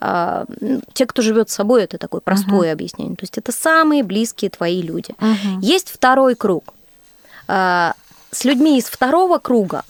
А, 0.00 0.44
Те, 0.92 1.06
кто 1.06 1.22
живет 1.22 1.50
с 1.50 1.54
собой, 1.54 1.84
это 1.84 1.98
такое 1.98 2.20
простое 2.20 2.72
объяснение. 2.72 3.16
То 3.16 3.24
есть 3.24 3.38
это 3.38 3.52
самые 3.52 4.02
близкие 4.02 4.50
твои 4.50 4.82
люди. 4.82 5.14
Мгм. 5.20 5.60
Есть 5.60 5.90
второй 5.90 6.34
круг. 6.34 6.74
А, 7.48 7.94
С 8.32 8.44
людьми 8.44 8.78
из 8.78 8.84
второго 8.84 9.38
круга 9.38 9.82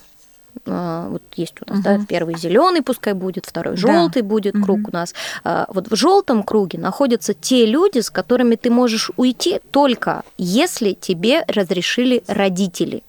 а, 0.65 1.07
вот 1.09 1.21
есть 1.35 1.55
у 1.65 1.73
нас, 1.73 1.81
да, 1.83 1.93
Мгм. 1.93 2.05
первый 2.05 2.37
зеленый, 2.37 2.81
пускай 2.81 3.13
будет, 3.13 3.45
второй 3.45 3.75
Да. 3.75 3.81
желтый 3.81 4.21
будет 4.21 4.53
круг 4.53 4.79
Мгм. 4.79 4.89
у 4.89 4.93
нас. 4.93 5.13
А, 5.43 5.65
Вот 5.69 5.89
в 5.89 5.95
желтом 5.95 6.43
круге 6.43 6.77
находятся 6.77 7.33
те 7.33 7.65
люди, 7.65 7.99
с 7.99 8.09
которыми 8.09 8.55
ты 8.55 8.69
можешь 8.69 9.11
уйти 9.17 9.59
только 9.71 10.23
если 10.37 10.93
тебе 10.93 11.43
разрешили 11.47 12.23
родители. 12.27 13.01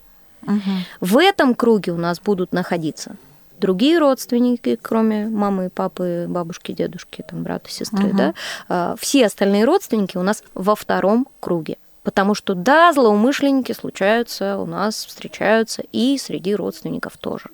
Мгм. 0.43 0.85
В 1.01 1.19
этом 1.19 1.55
круге 1.55 1.93
у 1.93 1.97
нас 1.99 2.21
будут 2.21 2.53
находиться 2.53 3.17
другие 3.63 3.99
родственники, 3.99 4.79
кроме 4.81 5.27
мамы, 5.29 5.71
папы, 5.71 6.27
бабушки, 6.29 6.73
дедушки, 6.73 7.25
там, 7.29 7.43
брата, 7.45 7.71
сестры, 7.71 8.09
Мгм. 8.09 8.17
да. 8.17 8.35
А, 8.69 8.95
Все 8.99 9.25
остальные 9.27 9.65
родственники 9.65 10.19
у 10.19 10.23
нас 10.23 10.43
во 10.55 10.75
втором 10.75 11.27
круге. 11.41 11.77
Потому 12.05 12.35
что, 12.35 12.55
да, 12.55 12.93
злоумышленники 12.93 13.71
случаются, 13.71 14.59
у 14.59 14.67
нас 14.67 15.05
встречаются 15.07 15.85
и 15.93 16.19
среди 16.19 16.53
родственников 16.57 17.17
тоже. 17.17 17.45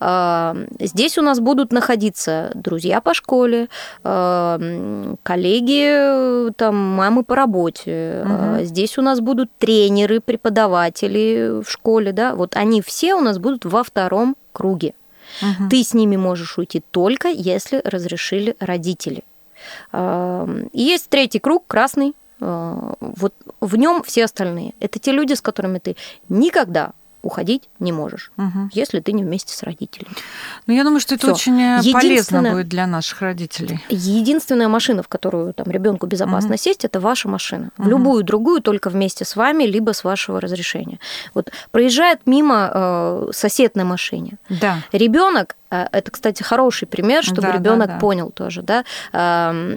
А, 0.00 0.56
здесь 0.80 1.16
у 1.16 1.22
нас 1.22 1.38
будут 1.38 1.72
находиться 1.72 2.50
друзья 2.54 3.00
по 3.00 3.14
школе, 3.14 3.68
а, 4.02 4.58
коллеги, 5.22 6.52
там, 6.56 6.74
мамы 6.76 7.22
по 7.22 7.36
работе. 7.36 8.24
Угу. 8.24 8.64
Здесь 8.64 8.98
у 8.98 9.02
нас 9.02 9.20
будут 9.20 9.48
тренеры, 9.58 10.20
преподаватели 10.20 11.62
в 11.62 11.70
школе, 11.70 12.10
да, 12.12 12.34
вот 12.34 12.56
они 12.56 12.82
все 12.82 13.14
у 13.14 13.20
нас 13.20 13.38
будут 13.38 13.64
во 13.64 13.84
втором 13.84 14.34
круге. 14.52 14.94
Угу. 15.42 15.68
Ты 15.70 15.82
с 15.82 15.94
ними 15.94 16.16
можешь 16.16 16.58
уйти 16.58 16.82
только, 16.90 17.28
если 17.28 17.80
разрешили 17.84 18.56
родители. 18.60 19.24
Есть 20.72 21.08
третий 21.08 21.38
круг, 21.38 21.66
красный, 21.66 22.14
вот 22.40 23.34
в 23.60 23.76
нем 23.76 24.02
все 24.02 24.24
остальные. 24.24 24.74
Это 24.80 24.98
те 24.98 25.12
люди, 25.12 25.32
с 25.32 25.40
которыми 25.40 25.78
ты 25.78 25.96
никогда 26.28 26.92
уходить 27.24 27.68
не 27.78 27.92
можешь, 27.92 28.30
угу. 28.36 28.68
если 28.72 29.00
ты 29.00 29.12
не 29.12 29.24
вместе 29.24 29.54
с 29.54 29.62
родителями. 29.62 30.14
Ну, 30.66 30.74
я 30.74 30.84
думаю, 30.84 31.00
что 31.00 31.14
это 31.14 31.26
Всё. 31.26 31.34
очень 31.34 31.60
э, 31.60 31.92
полезно 31.92 32.52
будет 32.52 32.68
для 32.68 32.86
наших 32.86 33.22
родителей. 33.22 33.80
Единственная 33.88 34.68
машина, 34.68 35.02
в 35.02 35.08
которую 35.08 35.54
там 35.54 35.70
ребенку 35.70 36.06
безопасно 36.06 36.50
угу. 36.50 36.58
сесть, 36.58 36.84
это 36.84 37.00
ваша 37.00 37.28
машина. 37.28 37.70
Угу. 37.78 37.88
Любую 37.88 38.24
другую 38.24 38.60
только 38.60 38.90
вместе 38.90 39.24
с 39.24 39.36
вами, 39.36 39.64
либо 39.64 39.92
с 39.92 40.04
вашего 40.04 40.40
разрешения. 40.40 40.98
Вот 41.34 41.50
проезжает 41.70 42.20
мимо 42.26 42.70
э, 42.72 43.28
сосед 43.32 43.76
на 43.76 43.84
машине. 43.84 44.38
Да. 44.48 44.78
Ребенок 44.92 45.56
это, 45.70 46.10
кстати, 46.10 46.42
хороший 46.42 46.86
пример, 46.86 47.24
чтобы 47.24 47.42
да, 47.42 47.52
ребенок 47.52 47.88
да, 47.88 47.94
да. 47.94 48.00
понял 48.00 48.30
тоже, 48.30 48.62
да. 48.62 48.84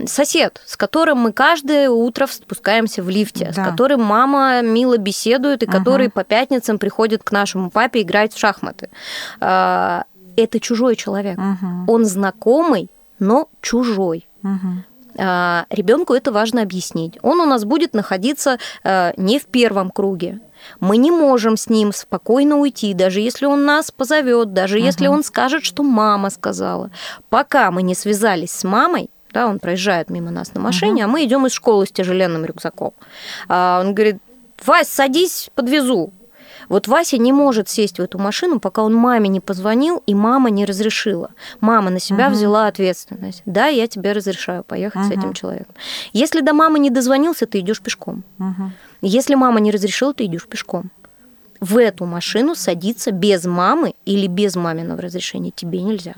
Сосед, 0.05 0.61
с 0.65 0.77
которым 0.77 1.19
мы 1.19 1.31
каждое 1.31 1.89
утро 1.89 2.27
спускаемся 2.27 3.01
в 3.01 3.09
лифте, 3.09 3.51
да. 3.55 3.63
с 3.63 3.65
которым 3.65 4.01
мама 4.03 4.61
мило 4.61 4.97
беседует 4.97 5.63
и 5.63 5.65
угу. 5.65 5.73
который 5.73 6.09
по 6.09 6.23
пятницам 6.23 6.77
приходит 6.77 7.23
к 7.23 7.31
нашему 7.31 7.69
папе 7.71 8.01
играть 8.01 8.33
в 8.33 8.39
шахматы. 8.39 8.89
А, 9.39 10.03
это 10.35 10.59
чужой 10.59 10.95
человек. 10.95 11.37
Угу. 11.37 11.91
Он 11.91 12.05
знакомый, 12.05 12.89
но 13.17 13.49
чужой. 13.61 14.27
Угу. 14.43 14.83
Ребенку 15.71 16.13
это 16.13 16.31
важно 16.31 16.61
объяснить. 16.61 17.17
Он 17.23 17.39
у 17.39 17.45
нас 17.45 17.65
будет 17.65 17.95
находиться 17.95 18.59
не 18.83 19.39
в 19.39 19.47
первом 19.47 19.89
круге, 19.89 20.41
мы 20.79 20.97
не 20.97 21.11
можем 21.11 21.57
с 21.57 21.69
ним 21.69 21.91
спокойно 21.93 22.57
уйти, 22.57 22.93
даже 22.93 23.19
если 23.19 23.45
он 23.45 23.65
нас 23.65 23.91
позовет, 23.91 24.53
даже 24.53 24.77
угу. 24.77 24.85
если 24.85 25.07
он 25.07 25.23
скажет, 25.23 25.63
что 25.63 25.83
мама 25.83 26.29
сказала. 26.29 26.91
Пока 27.29 27.71
мы 27.71 27.83
не 27.83 27.95
связались 27.95 28.51
с 28.51 28.63
мамой, 28.63 29.09
да, 29.31 29.47
он 29.47 29.59
проезжает 29.59 30.09
мимо 30.09 30.31
нас 30.31 30.53
на 30.53 30.61
машине, 30.61 31.03
угу. 31.03 31.09
а 31.09 31.13
мы 31.13 31.25
идем 31.25 31.45
из 31.45 31.51
школы 31.51 31.85
с 31.85 31.91
тяжеленным 31.91 32.45
рюкзаком. 32.45 32.93
А 33.49 33.81
он 33.81 33.93
говорит, 33.93 34.17
Вась, 34.65 34.87
садись, 34.87 35.49
подвезу. 35.53 36.11
Вот 36.69 36.87
Вася 36.87 37.17
не 37.17 37.31
может 37.31 37.69
сесть 37.69 37.97
в 37.97 38.01
эту 38.01 38.19
машину, 38.19 38.59
пока 38.59 38.83
он 38.83 38.93
маме 38.93 39.29
не 39.29 39.39
позвонил, 39.39 40.03
и 40.05 40.13
мама 40.13 40.49
не 40.49 40.65
разрешила. 40.65 41.31
Мама 41.61 41.89
на 41.89 41.99
себя 41.99 42.27
угу. 42.27 42.35
взяла 42.35 42.67
ответственность. 42.67 43.41
Да, 43.45 43.67
я 43.67 43.87
тебе 43.87 44.11
разрешаю 44.11 44.63
поехать 44.63 45.01
угу. 45.01 45.09
с 45.09 45.11
этим 45.11 45.33
человеком. 45.33 45.75
Если 46.13 46.41
до 46.41 46.53
мамы 46.53 46.79
не 46.79 46.89
дозвонился, 46.89 47.45
ты 47.45 47.59
идешь 47.59 47.81
пешком. 47.81 48.23
Угу. 48.39 48.71
Если 49.01 49.35
мама 49.35 49.59
не 49.59 49.71
разрешила, 49.71 50.13
ты 50.13 50.25
идешь 50.25 50.47
пешком. 50.47 50.91
В 51.59 51.77
эту 51.77 52.05
машину 52.05 52.53
садиться 52.55 53.11
без 53.11 53.45
мамы 53.45 53.95
или 54.05 54.27
без 54.27 54.55
маминого 54.55 55.01
разрешения 55.01 55.51
тебе 55.55 55.81
нельзя. 55.81 56.15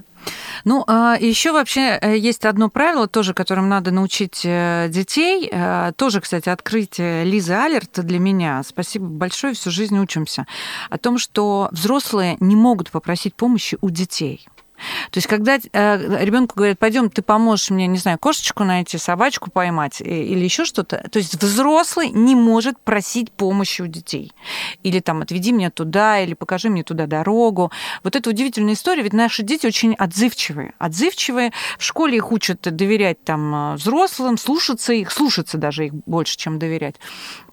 Ну, 0.65 0.83
а 0.87 1.17
еще 1.19 1.51
вообще 1.51 1.97
э, 2.01 2.17
есть 2.17 2.45
одно 2.45 2.69
правило 2.69 3.07
тоже, 3.07 3.33
которым 3.33 3.69
надо 3.69 3.91
научить 3.91 4.41
э, 4.43 4.87
детей. 4.89 5.49
Э, 5.51 5.91
тоже, 5.95 6.21
кстати, 6.21 6.49
открытие 6.49 7.23
Лизы 7.23 7.53
Алерт 7.53 7.99
для 8.05 8.19
меня. 8.19 8.61
Спасибо 8.63 9.05
большое, 9.05 9.53
всю 9.53 9.71
жизнь 9.71 9.97
учимся. 9.97 10.45
О 10.89 10.97
том, 10.97 11.17
что 11.17 11.69
взрослые 11.71 12.37
не 12.39 12.55
могут 12.55 12.91
попросить 12.91 13.35
помощи 13.35 13.77
у 13.81 13.89
детей. 13.89 14.47
То 15.11 15.17
есть, 15.17 15.27
когда 15.27 15.57
э, 15.57 16.23
ребенку 16.23 16.55
говорят, 16.55 16.79
пойдем, 16.79 17.09
ты 17.09 17.21
поможешь 17.21 17.69
мне, 17.69 17.87
не 17.87 17.97
знаю, 17.97 18.17
кошечку 18.19 18.63
найти, 18.63 18.97
собачку 18.97 19.51
поймать 19.51 20.01
или 20.01 20.43
еще 20.43 20.65
что-то, 20.65 21.07
то 21.11 21.19
есть 21.19 21.41
взрослый 21.41 22.09
не 22.09 22.35
может 22.35 22.79
просить 22.79 23.31
помощи 23.31 23.81
у 23.81 23.87
детей. 23.87 24.31
Или 24.83 24.99
там, 24.99 25.21
отведи 25.21 25.51
меня 25.51 25.71
туда, 25.71 26.19
или 26.19 26.33
покажи 26.33 26.69
мне 26.69 26.83
туда 26.83 27.05
дорогу. 27.07 27.71
Вот 28.03 28.15
это 28.15 28.29
удивительная 28.29 28.73
история, 28.73 29.03
ведь 29.03 29.13
наши 29.13 29.43
дети 29.43 29.67
очень 29.67 29.93
отзывчивые. 29.93 30.73
Отзывчивые, 30.79 31.51
в 31.77 31.83
школе 31.83 32.17
их 32.17 32.31
учат 32.31 32.61
доверять 32.61 33.23
там 33.23 33.75
взрослым, 33.75 34.37
слушаться 34.37 34.93
их, 34.93 35.11
слушаться 35.11 35.57
даже 35.57 35.87
их 35.87 35.93
больше, 35.93 36.37
чем 36.37 36.59
доверять. 36.59 36.95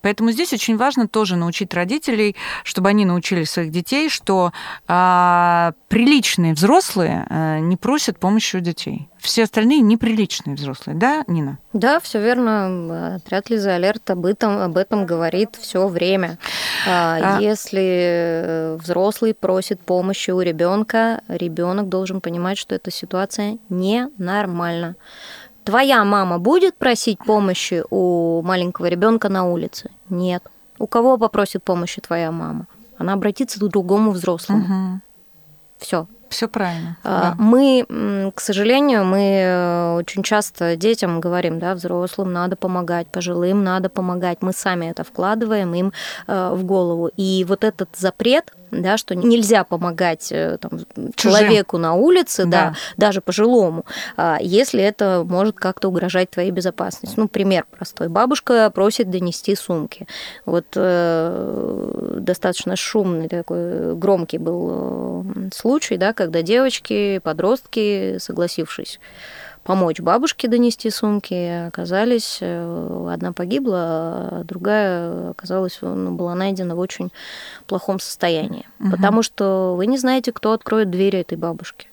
Поэтому 0.07 0.31
здесь 0.31 0.53
очень 0.53 0.77
важно 0.77 1.09
тоже 1.09 1.35
научить 1.35 1.75
родителей, 1.75 2.37
чтобы 2.63 2.91
они 2.91 3.05
научили 3.05 3.43
своих 3.43 3.73
детей, 3.73 4.09
что 4.09 4.53
а, 4.87 5.73
приличные 5.89 6.55
взрослые 6.55 7.27
а, 7.29 7.59
не 7.59 7.77
просят 7.77 8.21
помощи 8.21 8.55
у 8.55 8.61
детей. 8.61 9.09
Все 9.19 9.43
остальные 9.43 9.81
неприличные 9.81 10.55
взрослые, 10.55 10.97
да, 10.97 11.25
Нина? 11.27 11.59
Да, 11.73 11.99
все 11.99 12.23
верно. 12.23 13.17
Отряд 13.17 13.51
Лиза 13.51 13.75
Алерт 13.75 14.09
об 14.09 14.27
этом, 14.27 14.59
об 14.59 14.77
этом 14.77 15.07
говорит 15.07 15.57
все 15.61 15.89
время. 15.89 16.39
А, 16.87 17.39
а... 17.39 17.41
Если 17.41 18.77
взрослый 18.77 19.35
просит 19.35 19.81
помощи 19.81 20.31
у 20.31 20.41
ребенка, 20.41 21.21
ребенок 21.27 21.89
должен 21.89 22.21
понимать, 22.21 22.59
что 22.59 22.77
эта 22.77 22.93
ситуация 22.93 23.59
ненормальна. 23.69 24.95
Твоя 25.67 26.05
мама 26.05 26.39
будет 26.39 26.77
просить 26.77 27.19
помощи 27.19 27.83
у 27.91 28.41
маленького 28.43 28.87
ребенка 28.87 29.29
на 29.29 29.45
улице? 29.45 29.91
Нет. 30.09 30.45
У 30.79 30.87
кого 30.87 31.19
попросит 31.19 31.65
помощи 31.65 32.01
твоя 32.01 32.31
мама? 32.31 32.69
Она 32.99 33.15
обратится 33.15 33.59
к 33.59 33.69
другому 33.69 34.13
взрослому. 34.13 34.65
Угу. 34.65 35.01
Все. 35.79 36.07
Все 36.29 36.49
правильно. 36.49 36.97
А, 37.03 37.21
да. 37.21 37.35
Мы, 37.39 37.85
к 38.35 38.41
сожалению, 38.41 39.05
мы 39.05 39.19
э, 39.19 39.97
очень 39.97 40.23
часто 40.23 40.77
детям 40.77 41.21
говорим, 41.21 41.59
да, 41.59 41.75
взрослым 41.75 42.33
надо 42.33 42.55
помогать, 42.55 43.09
пожилым 43.09 43.65
надо 43.65 43.89
помогать. 43.89 44.43
Мы 44.43 44.53
сами 44.53 44.87
это 44.87 45.03
вкладываем 45.03 45.75
им 45.75 45.93
э, 46.29 46.51
в 46.53 46.65
голову. 46.65 47.11
И 47.17 47.45
вот 47.49 47.65
этот 47.65 47.91
запрет, 47.97 48.53
да, 48.71 48.97
что 48.97 49.15
нельзя 49.15 49.65
помогать 49.65 50.31
э, 50.31 50.59
там, 50.59 50.81
человеку 51.15 51.79
на 51.79 51.95
улице, 51.95 52.45
да. 52.45 52.51
да, 52.51 52.75
даже 52.97 53.21
пожилому, 53.21 53.85
а, 54.17 54.39
если 54.41 54.83
это 54.83 55.25
может 55.27 55.57
как-то 55.57 55.89
угрожать 55.89 56.31
твоей 56.31 56.51
безопасности. 56.51 57.15
Ну, 57.17 57.29
пример 57.29 57.67
простой. 57.71 58.09
Бабушка 58.09 58.71
просит 58.71 59.11
донести 59.11 59.55
сумки. 59.55 60.07
Вот 60.45 60.67
э, 60.75 62.19
достаточно 62.21 62.77
шумный 62.77 63.29
такой 63.29 63.95
громкий 63.95 64.39
был 64.39 65.25
э, 65.25 65.51
случай, 65.55 65.97
да, 65.97 66.13
когда 66.13 66.43
девочки, 66.43 67.21
подростки, 67.23 68.19
согласившись 68.19 69.01
помочь 69.67 70.01
бабушке 70.01 70.49
донести 70.49 70.91
сумки. 70.91 71.67
Оказались, 71.67 72.39
э, 72.41 73.09
одна 73.13 73.33
погибла, 73.33 73.79
а 73.79 74.43
другая 74.45 75.31
оказалась, 75.31 75.79
ну, 75.83 76.13
была 76.13 76.35
найдена 76.35 76.77
в 76.77 76.79
очень 76.79 77.11
плохом 77.67 77.99
состоянии. 77.99 78.67
Угу. 78.79 78.91
Потому 78.93 79.23
что 79.23 79.75
вы 79.77 79.87
не 79.87 79.99
знаете, 79.99 80.33
кто 80.33 80.53
откроет 80.53 80.91
двери 80.91 81.19
этой 81.19 81.37
бабушки. 81.37 81.89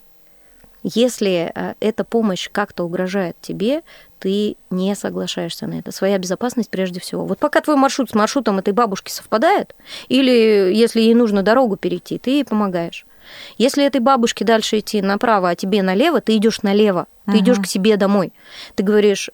Если 0.83 1.51
э, 1.53 1.73
эта 1.79 2.03
помощь 2.03 2.47
как-то 2.51 2.83
угрожает 2.83 3.35
тебе, 3.41 3.81
ты 4.19 4.55
не 4.69 4.95
соглашаешься 4.95 5.65
на 5.65 5.79
это. 5.79 5.91
Своя 5.91 6.17
безопасность 6.19 6.69
прежде 6.69 6.99
всего. 6.99 7.25
Вот 7.25 7.39
пока 7.39 7.61
твой 7.61 7.75
маршрут 7.75 8.11
с 8.11 8.13
маршрутом 8.13 8.59
этой 8.59 8.73
бабушки 8.73 9.09
совпадает, 9.09 9.75
или 10.09 10.71
если 10.73 11.01
ей 11.01 11.15
нужно 11.15 11.41
дорогу 11.41 11.75
перейти, 11.75 12.19
ты 12.19 12.31
ей 12.31 12.45
помогаешь. 12.45 13.05
Если 13.57 13.85
этой 13.85 14.01
бабушке 14.01 14.45
дальше 14.45 14.79
идти 14.79 15.01
направо, 15.01 15.49
а 15.49 15.55
тебе 15.55 15.81
налево, 15.83 16.21
ты 16.21 16.35
идешь 16.37 16.61
налево, 16.61 17.07
ты 17.25 17.33
угу. 17.33 17.39
идешь 17.39 17.59
к 17.59 17.65
себе 17.65 17.97
домой. 17.97 18.33
Ты 18.75 18.83
говоришь, 18.83 19.29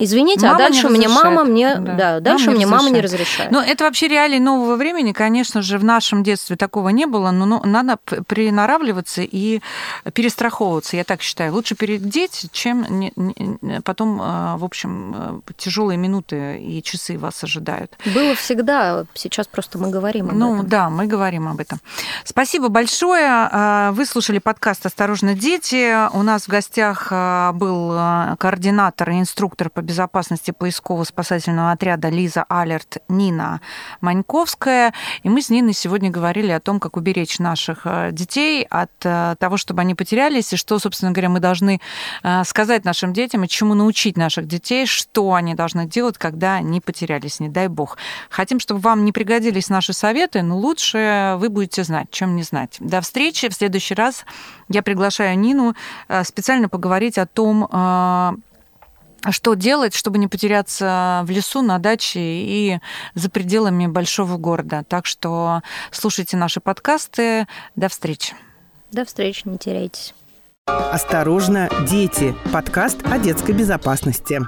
Извините, 0.00 0.46
а 0.46 0.52
мама 0.52 0.64
а 0.64 0.68
дальше 0.68 0.88
мне 0.88 1.08
мама 1.08 1.44
мне, 1.44 1.76
да, 1.76 1.94
да 1.94 2.20
дальше 2.20 2.46
мама 2.46 2.56
мне 2.56 2.66
мама 2.66 2.90
не 2.90 3.00
разрешает. 3.02 3.50
Но 3.50 3.62
это 3.62 3.84
вообще 3.84 4.08
реалии 4.08 4.38
нового 4.38 4.76
времени, 4.76 5.12
конечно 5.12 5.60
же, 5.60 5.76
в 5.76 5.84
нашем 5.84 6.22
детстве 6.22 6.56
такого 6.56 6.88
не 6.88 7.04
было, 7.04 7.30
но 7.30 7.62
надо 7.62 7.98
приноравливаться 8.26 9.20
и 9.20 9.60
перестраховываться, 10.14 10.96
я 10.96 11.04
так 11.04 11.20
считаю. 11.20 11.52
Лучше 11.52 11.74
передеть, 11.74 12.48
чем 12.50 12.86
не, 12.88 13.12
не, 13.14 13.82
потом, 13.82 14.18
а, 14.22 14.56
в 14.56 14.64
общем, 14.64 15.42
тяжелые 15.58 15.98
минуты 15.98 16.58
и 16.58 16.82
часы 16.82 17.18
вас 17.18 17.44
ожидают. 17.44 17.98
Было 18.14 18.34
всегда, 18.34 19.04
сейчас 19.12 19.46
просто 19.48 19.76
мы 19.76 19.90
говорим 19.90 20.30
об 20.30 20.34
ну, 20.34 20.54
этом. 20.54 20.56
Ну 20.56 20.62
да, 20.64 20.88
мы 20.88 21.06
говорим 21.06 21.46
об 21.46 21.60
этом. 21.60 21.78
Спасибо 22.24 22.68
большое. 22.68 23.26
А, 23.28 23.92
вы 23.92 24.06
слушали 24.06 24.38
подкаст 24.38 24.86
«Осторожно, 24.86 25.34
дети». 25.34 26.08
У 26.14 26.22
нас 26.22 26.44
в 26.44 26.48
гостях 26.48 27.12
был 27.54 27.90
координатор 28.38 29.10
и 29.10 29.20
инструктор 29.20 29.68
по 29.68 29.82
безопасности 29.90 30.52
поисково-спасательного 30.52 31.72
отряда 31.72 32.10
Лиза 32.10 32.44
Алерт 32.48 32.98
Нина 33.08 33.60
Маньковская. 34.00 34.94
И 35.24 35.28
мы 35.28 35.42
с 35.42 35.50
Ниной 35.50 35.72
сегодня 35.72 36.10
говорили 36.10 36.52
о 36.52 36.60
том, 36.60 36.78
как 36.78 36.96
уберечь 36.96 37.40
наших 37.40 37.80
э, 37.86 38.10
детей 38.12 38.64
от 38.70 38.92
э, 39.02 39.34
того, 39.40 39.56
чтобы 39.56 39.80
они 39.80 39.96
потерялись, 39.96 40.52
и 40.52 40.56
что, 40.56 40.78
собственно 40.78 41.10
говоря, 41.10 41.28
мы 41.28 41.40
должны 41.40 41.80
э, 42.22 42.44
сказать 42.44 42.84
нашим 42.84 43.12
детям, 43.12 43.42
и 43.42 43.48
чему 43.48 43.74
научить 43.74 44.16
наших 44.16 44.46
детей, 44.46 44.86
что 44.86 45.34
они 45.34 45.56
должны 45.56 45.86
делать, 45.86 46.18
когда 46.18 46.54
они 46.54 46.80
потерялись, 46.80 47.40
не 47.40 47.48
дай 47.48 47.66
бог. 47.66 47.98
Хотим, 48.28 48.60
чтобы 48.60 48.78
вам 48.78 49.04
не 49.04 49.10
пригодились 49.10 49.70
наши 49.70 49.92
советы, 49.92 50.42
но 50.42 50.56
лучше 50.56 51.34
вы 51.38 51.48
будете 51.48 51.82
знать, 51.82 52.12
чем 52.12 52.36
не 52.36 52.44
знать. 52.44 52.76
До 52.78 53.00
встречи. 53.00 53.48
В 53.48 53.54
следующий 53.54 53.94
раз 53.94 54.24
я 54.68 54.84
приглашаю 54.84 55.36
Нину 55.36 55.74
специально 56.22 56.68
поговорить 56.68 57.18
о 57.18 57.26
том, 57.26 57.68
что 59.30 59.54
делать, 59.54 59.94
чтобы 59.94 60.18
не 60.18 60.28
потеряться 60.28 61.22
в 61.24 61.30
лесу, 61.30 61.62
на 61.62 61.78
даче 61.78 62.20
и 62.20 62.80
за 63.14 63.30
пределами 63.30 63.86
большого 63.86 64.36
города. 64.36 64.84
Так 64.88 65.06
что 65.06 65.62
слушайте 65.90 66.36
наши 66.36 66.60
подкасты. 66.60 67.46
До 67.76 67.88
встречи. 67.88 68.34
До 68.92 69.04
встречи, 69.04 69.42
не 69.46 69.58
теряйтесь. 69.58 70.14
Осторожно, 70.66 71.68
дети. 71.88 72.34
Подкаст 72.52 72.98
о 73.04 73.18
детской 73.18 73.52
безопасности. 73.52 74.40